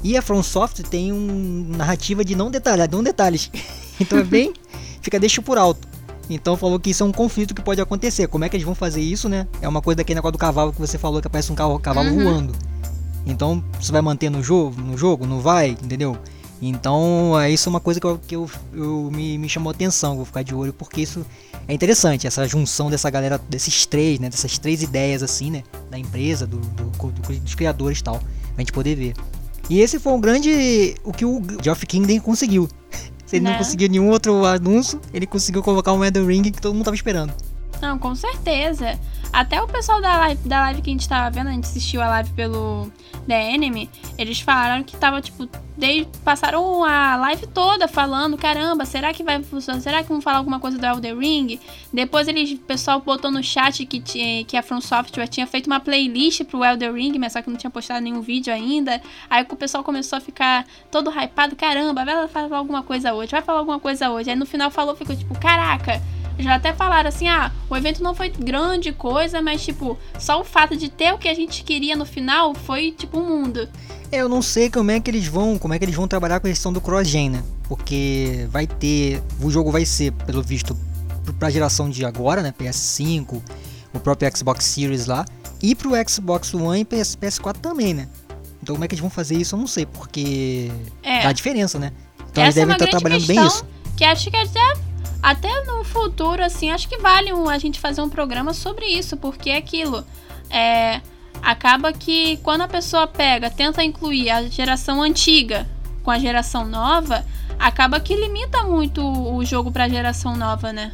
E 0.02 0.16
a 0.16 0.22
From 0.22 0.42
Software 0.42 0.84
tem 0.84 1.12
um 1.12 1.66
narrativa 1.76 2.24
de 2.24 2.34
não 2.34 2.50
detalhar, 2.50 2.88
não 2.90 3.02
detalhes. 3.02 3.50
então 4.00 4.18
é 4.18 4.24
bem, 4.24 4.52
fica 5.02 5.20
deixa 5.20 5.42
por 5.42 5.58
alto. 5.58 5.86
Então 6.30 6.56
falou 6.56 6.80
que 6.80 6.90
isso 6.90 7.02
é 7.02 7.06
um 7.06 7.12
conflito 7.12 7.54
que 7.54 7.60
pode 7.60 7.80
acontecer. 7.80 8.26
Como 8.28 8.44
é 8.44 8.48
que 8.48 8.56
eles 8.56 8.64
vão 8.64 8.74
fazer 8.74 9.02
isso, 9.02 9.28
né? 9.28 9.46
É 9.60 9.68
uma 9.68 9.82
coisa 9.82 9.96
daquele 9.98 10.16
negócio 10.16 10.32
do 10.32 10.38
cavalo 10.38 10.72
que 10.72 10.80
você 10.80 10.96
falou 10.96 11.20
que 11.20 11.26
aparece 11.26 11.52
um 11.52 11.54
cavalo 11.54 12.08
uhum. 12.08 12.24
voando. 12.24 12.54
Então 13.26 13.62
você 13.78 13.92
vai 13.92 14.00
manter 14.00 14.30
no 14.30 14.42
jogo, 14.42 14.80
no 14.80 14.96
jogo, 14.96 15.26
não 15.26 15.40
vai, 15.40 15.70
entendeu? 15.70 16.16
Então, 16.64 17.38
é 17.40 17.50
isso 17.50 17.68
é 17.68 17.70
uma 17.70 17.80
coisa 17.80 17.98
que, 17.98 18.06
eu, 18.06 18.18
que 18.18 18.36
eu, 18.36 18.48
eu 18.72 19.10
me, 19.12 19.36
me 19.36 19.48
chamou 19.48 19.72
atenção, 19.72 20.14
vou 20.14 20.24
ficar 20.24 20.44
de 20.44 20.54
olho, 20.54 20.72
porque 20.72 21.00
isso 21.00 21.26
é 21.66 21.74
interessante, 21.74 22.24
essa 22.24 22.46
junção 22.46 22.88
dessa 22.88 23.10
galera, 23.10 23.36
desses 23.36 23.84
três, 23.84 24.20
né, 24.20 24.30
dessas 24.30 24.58
três 24.58 24.80
ideias, 24.80 25.24
assim, 25.24 25.50
né, 25.50 25.64
da 25.90 25.98
empresa, 25.98 26.46
do, 26.46 26.58
do, 26.58 26.84
do 26.84 27.40
dos 27.40 27.54
criadores 27.56 27.98
e 27.98 28.04
tal, 28.04 28.20
pra 28.20 28.60
gente 28.60 28.70
poder 28.70 28.94
ver. 28.94 29.14
E 29.68 29.80
esse 29.80 29.98
foi 29.98 30.12
um 30.12 30.20
grande, 30.20 30.94
o 31.02 31.12
que 31.12 31.24
o 31.24 31.42
Geoff 31.60 31.84
Kingdom 31.84 32.20
conseguiu. 32.20 32.68
Se 33.26 33.34
ele 33.36 33.44
não, 33.44 33.50
não 33.50 33.58
né? 33.58 33.64
conseguiu 33.64 33.88
nenhum 33.88 34.08
outro 34.10 34.44
anúncio, 34.44 35.00
ele 35.12 35.26
conseguiu 35.26 35.64
colocar 35.64 35.92
um 35.92 36.04
Elden 36.04 36.24
Ring 36.24 36.42
que 36.42 36.60
todo 36.60 36.74
mundo 36.74 36.84
tava 36.84 36.94
esperando. 36.94 37.34
Não, 37.82 37.98
com 37.98 38.14
certeza. 38.14 38.96
Até 39.32 39.60
o 39.60 39.66
pessoal 39.66 40.00
da 40.00 40.16
live, 40.18 40.48
da 40.48 40.60
live 40.60 40.82
que 40.82 40.90
a 40.90 40.92
gente 40.92 41.08
tava 41.08 41.28
vendo, 41.30 41.48
a 41.48 41.52
gente 41.52 41.64
assistiu 41.64 42.00
a 42.00 42.06
live 42.06 42.30
pelo 42.30 42.92
The 43.26 43.54
Enemy, 43.54 43.90
eles 44.16 44.40
falaram 44.40 44.84
que 44.84 44.96
tava, 44.96 45.20
tipo, 45.20 45.48
desde, 45.76 46.06
passaram 46.18 46.84
a 46.84 47.16
live 47.16 47.46
toda 47.48 47.88
falando, 47.88 48.36
caramba, 48.36 48.84
será 48.84 49.12
que 49.12 49.24
vai 49.24 49.42
funcionar? 49.42 49.80
Será 49.80 50.02
que 50.02 50.08
vão 50.08 50.20
falar 50.20 50.38
alguma 50.38 50.60
coisa 50.60 50.78
do 50.78 50.86
Elden 50.86 51.18
Ring? 51.18 51.60
Depois 51.92 52.28
eles, 52.28 52.52
o 52.52 52.58
pessoal 52.58 53.00
botou 53.00 53.32
no 53.32 53.42
chat 53.42 53.84
que, 53.84 54.44
que 54.44 54.56
a 54.56 54.62
From 54.62 54.80
Software 54.80 55.26
tinha 55.26 55.46
feito 55.46 55.66
uma 55.66 55.80
playlist 55.80 56.44
pro 56.44 56.64
Elden 56.64 56.92
Ring, 56.92 57.18
mas 57.18 57.32
só 57.32 57.42
que 57.42 57.50
não 57.50 57.56
tinha 57.56 57.70
postado 57.70 58.00
nenhum 58.00 58.20
vídeo 58.20 58.52
ainda. 58.52 59.00
Aí 59.28 59.44
o 59.50 59.56
pessoal 59.56 59.82
começou 59.82 60.18
a 60.18 60.20
ficar 60.20 60.64
todo 60.88 61.10
hypado, 61.10 61.56
caramba, 61.56 62.04
vai 62.04 62.28
falar 62.28 62.58
alguma 62.58 62.84
coisa 62.84 63.12
hoje, 63.12 63.32
vai 63.32 63.42
falar 63.42 63.58
alguma 63.58 63.80
coisa 63.80 64.08
hoje. 64.10 64.30
Aí 64.30 64.36
no 64.36 64.46
final 64.46 64.70
falou, 64.70 64.94
ficou 64.94 65.16
tipo, 65.16 65.36
caraca, 65.40 66.00
já 66.38 66.54
até 66.54 66.72
falaram 66.72 67.08
assim: 67.08 67.28
ah, 67.28 67.52
o 67.68 67.76
evento 67.76 68.02
não 68.02 68.14
foi 68.14 68.28
grande 68.28 68.92
coisa, 68.92 69.40
mas 69.40 69.64
tipo, 69.64 69.98
só 70.18 70.40
o 70.40 70.44
fato 70.44 70.76
de 70.76 70.88
ter 70.88 71.12
o 71.12 71.18
que 71.18 71.28
a 71.28 71.34
gente 71.34 71.64
queria 71.64 71.96
no 71.96 72.04
final 72.04 72.54
foi 72.54 72.92
tipo 72.92 73.18
um 73.18 73.28
mundo. 73.28 73.68
Eu 74.10 74.28
não 74.28 74.42
sei 74.42 74.68
como 74.68 74.90
é 74.90 75.00
que 75.00 75.10
eles 75.10 75.26
vão, 75.26 75.58
como 75.58 75.72
é 75.72 75.78
que 75.78 75.84
eles 75.84 75.94
vão 75.94 76.06
trabalhar 76.06 76.38
com 76.40 76.46
a 76.46 76.50
questão 76.50 76.72
do 76.72 76.80
cross-gen, 76.80 77.30
né? 77.30 77.42
Porque 77.68 78.46
vai 78.50 78.66
ter, 78.66 79.22
o 79.40 79.50
jogo 79.50 79.70
vai 79.70 79.86
ser, 79.86 80.12
pelo 80.12 80.42
visto, 80.42 80.76
para 81.38 81.48
a 81.48 81.50
geração 81.50 81.88
de 81.88 82.04
agora, 82.04 82.42
né, 82.42 82.52
PS5, 82.52 83.42
o 83.94 84.00
próprio 84.00 84.30
Xbox 84.36 84.64
Series 84.64 85.06
lá, 85.06 85.24
e 85.62 85.74
pro 85.74 85.92
Xbox 86.06 86.52
One 86.52 86.80
e 86.80 86.84
PS, 86.84 87.16
PS4 87.16 87.56
também, 87.56 87.94
né? 87.94 88.08
Então 88.62 88.74
como 88.74 88.84
é 88.84 88.88
que 88.88 88.94
eles 88.94 89.00
vão 89.00 89.10
fazer 89.10 89.36
isso, 89.36 89.54
eu 89.54 89.58
não 89.58 89.66
sei, 89.66 89.86
porque 89.86 90.70
é. 91.02 91.22
dá 91.22 91.32
diferença, 91.32 91.78
né? 91.78 91.92
Então 92.30 92.42
Essa 92.42 92.42
eles 92.42 92.54
devem 92.54 92.72
é 92.72 92.76
estar 92.76 92.86
trabalhando 92.86 93.26
bem 93.26 93.46
isso. 93.46 93.64
Que 93.96 94.04
acho 94.04 94.30
que 94.30 94.36
até 94.36 94.71
até 95.22 95.64
no 95.64 95.84
futuro, 95.84 96.42
assim, 96.42 96.70
acho 96.70 96.88
que 96.88 96.98
vale 96.98 97.30
a 97.30 97.58
gente 97.58 97.78
fazer 97.78 98.02
um 98.02 98.08
programa 98.08 98.52
sobre 98.52 98.86
isso, 98.86 99.16
porque 99.16 99.50
é 99.50 99.56
aquilo. 99.56 100.04
É, 100.50 101.00
acaba 101.40 101.92
que 101.92 102.38
quando 102.38 102.62
a 102.62 102.68
pessoa 102.68 103.06
pega, 103.06 103.48
tenta 103.48 103.84
incluir 103.84 104.30
a 104.30 104.42
geração 104.42 105.00
antiga 105.00 105.68
com 106.02 106.10
a 106.10 106.18
geração 106.18 106.66
nova, 106.66 107.24
acaba 107.56 108.00
que 108.00 108.16
limita 108.16 108.64
muito 108.64 109.00
o 109.00 109.44
jogo 109.44 109.70
para 109.70 109.84
a 109.84 109.88
geração 109.88 110.34
nova, 110.36 110.72
né? 110.72 110.92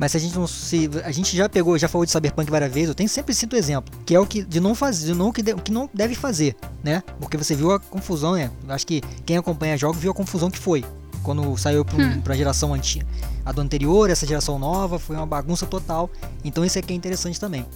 Mas 0.00 0.12
se 0.12 0.16
a 0.16 0.20
gente 0.20 0.34
não 0.34 0.46
se 0.46 0.90
a 1.04 1.12
gente 1.12 1.36
já 1.36 1.48
pegou, 1.48 1.78
já 1.78 1.86
falou 1.86 2.04
de 2.04 2.10
Cyberpunk 2.10 2.50
várias 2.50 2.72
vezes, 2.72 2.88
eu 2.88 2.94
tenho 2.94 3.08
sempre 3.08 3.34
cito 3.34 3.54
exemplo, 3.54 3.92
que 4.04 4.14
é 4.14 4.18
o 4.18 4.26
que 4.26 4.42
de 4.42 4.58
não 4.58 4.74
fazer, 4.74 5.06
de 5.06 5.14
não 5.14 5.30
que, 5.30 5.42
de, 5.42 5.54
que 5.56 5.70
não 5.70 5.88
deve 5.92 6.14
fazer, 6.14 6.56
né? 6.82 7.02
Porque 7.20 7.36
você 7.36 7.54
viu 7.54 7.70
a 7.70 7.78
confusão, 7.78 8.32
né? 8.32 8.50
Acho 8.68 8.86
que 8.86 9.02
quem 9.24 9.36
acompanha 9.36 9.76
jogos 9.76 10.00
viu 10.00 10.10
a 10.10 10.14
confusão 10.14 10.50
que 10.50 10.58
foi 10.58 10.84
quando 11.22 11.56
saiu 11.56 11.84
para 11.84 11.96
hum. 11.96 12.22
a 12.26 12.34
geração 12.34 12.74
antiga. 12.74 13.06
A 13.44 13.52
do 13.52 13.60
anterior, 13.60 14.10
essa 14.10 14.26
geração 14.26 14.58
nova, 14.58 14.98
foi 14.98 15.16
uma 15.16 15.26
bagunça 15.26 15.66
total. 15.66 16.10
Então 16.44 16.64
isso 16.64 16.78
aqui 16.78 16.92
é 16.92 16.96
interessante 16.96 17.38
também. 17.38 17.66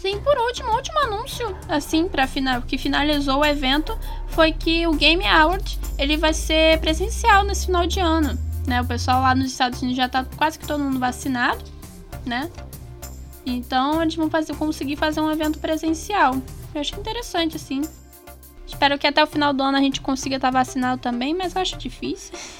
Sim, 0.00 0.18
por 0.20 0.36
último, 0.38 0.72
último 0.72 0.98
anúncio, 1.00 1.54
assim, 1.68 2.08
para 2.08 2.26
final, 2.26 2.62
que 2.62 2.78
finalizou 2.78 3.40
o 3.40 3.44
evento, 3.44 3.98
foi 4.28 4.50
que 4.50 4.86
o 4.86 4.94
Game 4.94 5.26
Award 5.26 5.78
ele 5.98 6.16
vai 6.16 6.32
ser 6.32 6.80
presencial 6.80 7.44
nesse 7.44 7.66
final 7.66 7.86
de 7.86 8.00
ano. 8.00 8.38
Né? 8.66 8.80
O 8.80 8.86
pessoal 8.86 9.20
lá 9.20 9.34
nos 9.34 9.52
Estados 9.52 9.82
Unidos 9.82 9.98
já 9.98 10.08
tá 10.08 10.24
quase 10.36 10.58
que 10.58 10.66
todo 10.66 10.82
mundo 10.82 10.98
vacinado, 10.98 11.62
né? 12.24 12.50
Então 13.44 14.00
eles 14.00 14.14
vão 14.14 14.30
fazer, 14.30 14.54
conseguir 14.54 14.96
fazer 14.96 15.20
um 15.20 15.30
evento 15.30 15.58
presencial. 15.58 16.34
Eu 16.74 16.80
acho 16.80 16.98
interessante, 16.98 17.56
assim. 17.56 17.82
Espero 18.66 18.98
que 18.98 19.06
até 19.06 19.22
o 19.22 19.26
final 19.26 19.52
do 19.52 19.62
ano 19.62 19.76
a 19.76 19.80
gente 19.80 20.00
consiga 20.00 20.36
estar 20.36 20.50
vacinado 20.50 21.00
também, 21.00 21.34
mas 21.34 21.54
eu 21.54 21.60
acho 21.60 21.76
difícil. 21.76 22.32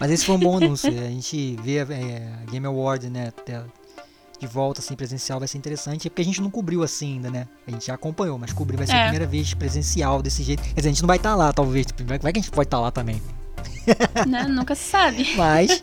Mas 0.00 0.10
esse 0.10 0.24
foi 0.24 0.34
um 0.36 0.38
bom 0.38 0.56
anúncio. 0.56 0.90
A 0.90 1.08
gente 1.08 1.56
vê 1.62 1.76
é, 1.76 2.32
a 2.42 2.50
Game 2.50 2.66
Award, 2.66 3.08
né? 3.10 3.32
De 4.38 4.46
volta, 4.46 4.80
assim, 4.80 4.94
presencial 4.94 5.38
vai 5.38 5.48
ser 5.48 5.58
interessante. 5.58 6.06
É 6.06 6.10
porque 6.10 6.22
a 6.22 6.24
gente 6.24 6.40
não 6.40 6.50
cobriu 6.50 6.82
assim 6.82 7.14
ainda, 7.14 7.30
né? 7.30 7.46
A 7.66 7.70
gente 7.70 7.86
já 7.86 7.94
acompanhou, 7.94 8.38
mas 8.38 8.52
cobrir 8.52 8.76
vai 8.76 8.86
ser 8.86 8.94
é. 8.94 8.96
a 8.96 9.02
primeira 9.02 9.26
vez 9.26 9.54
presencial 9.54 10.20
desse 10.20 10.42
jeito. 10.42 10.62
Quer 10.62 10.74
dizer, 10.74 10.88
a 10.88 10.92
gente 10.92 11.02
não 11.02 11.06
vai 11.06 11.16
estar 11.16 11.34
lá, 11.34 11.52
talvez. 11.52 11.86
Vai 12.04 12.18
que 12.18 12.38
a 12.38 12.42
gente 12.42 12.50
pode 12.50 12.66
estar 12.66 12.80
lá 12.80 12.90
também. 12.90 13.20
Não, 14.26 14.48
nunca 14.48 14.74
se 14.74 14.84
sabe. 14.84 15.34
Mas. 15.36 15.82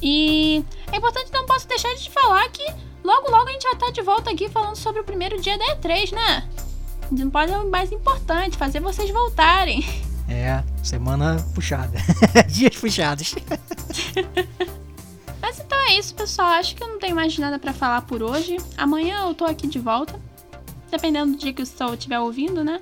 E 0.03 0.64
é 0.92 0.97
importante, 0.97 1.33
não 1.33 1.47
posso 1.47 1.68
deixar 1.68 1.94
de 1.94 2.11
falar 2.11 2.49
que 2.51 2.64
logo 3.05 3.31
logo 3.31 3.49
a 3.49 3.53
gente 3.53 3.62
vai 3.62 3.75
estar 3.75 3.90
de 3.90 4.03
volta 4.03 4.31
aqui 4.31 4.49
falando 4.49 4.77
sobre 4.77 5.01
o 5.01 5.05
primeiro 5.05 5.40
dia 5.40 5.59
da 5.59 5.77
E3, 5.77 6.12
né? 6.12 6.49
Não 7.11 7.31
pode 7.31 7.51
ser 7.51 7.59
o 7.59 7.71
mais 7.71 7.93
importante, 7.93 8.57
fazer 8.57 8.81
vocês 8.81 9.11
voltarem. 9.11 9.85
É, 10.29 10.62
semana 10.83 11.37
puxada. 11.55 11.99
Dias 12.49 12.77
puxados. 12.77 13.35
Mas 15.40 15.61
então 15.61 15.79
é 15.88 15.99
isso, 15.99 16.14
pessoal. 16.14 16.49
Acho 16.49 16.75
que 16.75 16.83
eu 16.83 16.88
não 16.88 16.99
tenho 16.99 17.14
mais 17.14 17.37
nada 17.38 17.59
para 17.59 17.75
falar 17.75 18.03
por 18.03 18.23
hoje. 18.23 18.57
Amanhã 18.77 19.27
eu 19.27 19.35
tô 19.35 19.45
aqui 19.45 19.67
de 19.67 19.79
volta. 19.79 20.19
Dependendo 20.90 21.33
do 21.33 21.38
dia 21.38 21.53
que 21.53 21.62
o 21.62 21.67
sol 21.67 21.95
estiver 21.95 22.19
ouvindo, 22.19 22.64
né? 22.64 22.81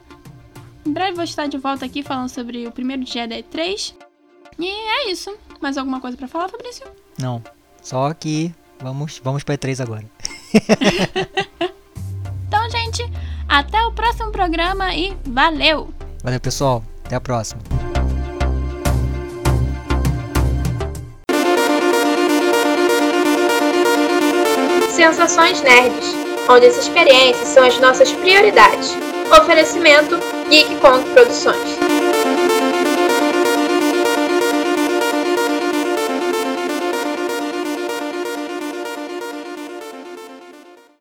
Em 0.87 0.93
breve 0.93 1.15
vou 1.15 1.25
estar 1.25 1.47
de 1.47 1.59
volta 1.59 1.85
aqui 1.85 2.03
falando 2.03 2.29
sobre 2.29 2.67
o 2.67 2.73
primeiro 2.73 3.05
dia 3.05 3.27
da 3.27 3.37
E3. 3.37 3.95
E 4.59 4.69
é 4.69 5.11
isso. 5.11 5.35
Mais 5.61 5.77
alguma 5.77 6.01
coisa 6.01 6.17
para 6.17 6.29
falar, 6.29 6.49
Fabrício? 6.49 6.87
Não. 7.19 7.43
Só 7.83 8.13
que 8.15 8.55
vamos, 8.81 9.21
vamos 9.23 9.43
pra 9.43 9.57
E3 9.57 9.83
agora. 9.83 10.05
então, 12.47 12.71
gente, 12.71 13.11
até 13.49 13.83
o 13.85 13.93
próximo 13.93 14.31
programa 14.31 14.95
e 14.95 15.17
valeu! 15.25 15.93
Valeu, 16.23 16.41
pessoal. 16.41 16.85
Até 17.05 17.17
a 17.17 17.21
próxima. 17.21 17.61
Sensações 24.91 25.61
Nerds, 25.62 26.15
onde 26.49 26.67
as 26.67 26.77
experiências 26.77 27.49
são 27.49 27.65
as 27.65 27.79
nossas 27.81 28.12
prioridades. 28.12 28.97
Oferecimento 29.37 30.17
Geek 30.49 30.77
Kong 30.77 31.03
Produções. 31.12 32.12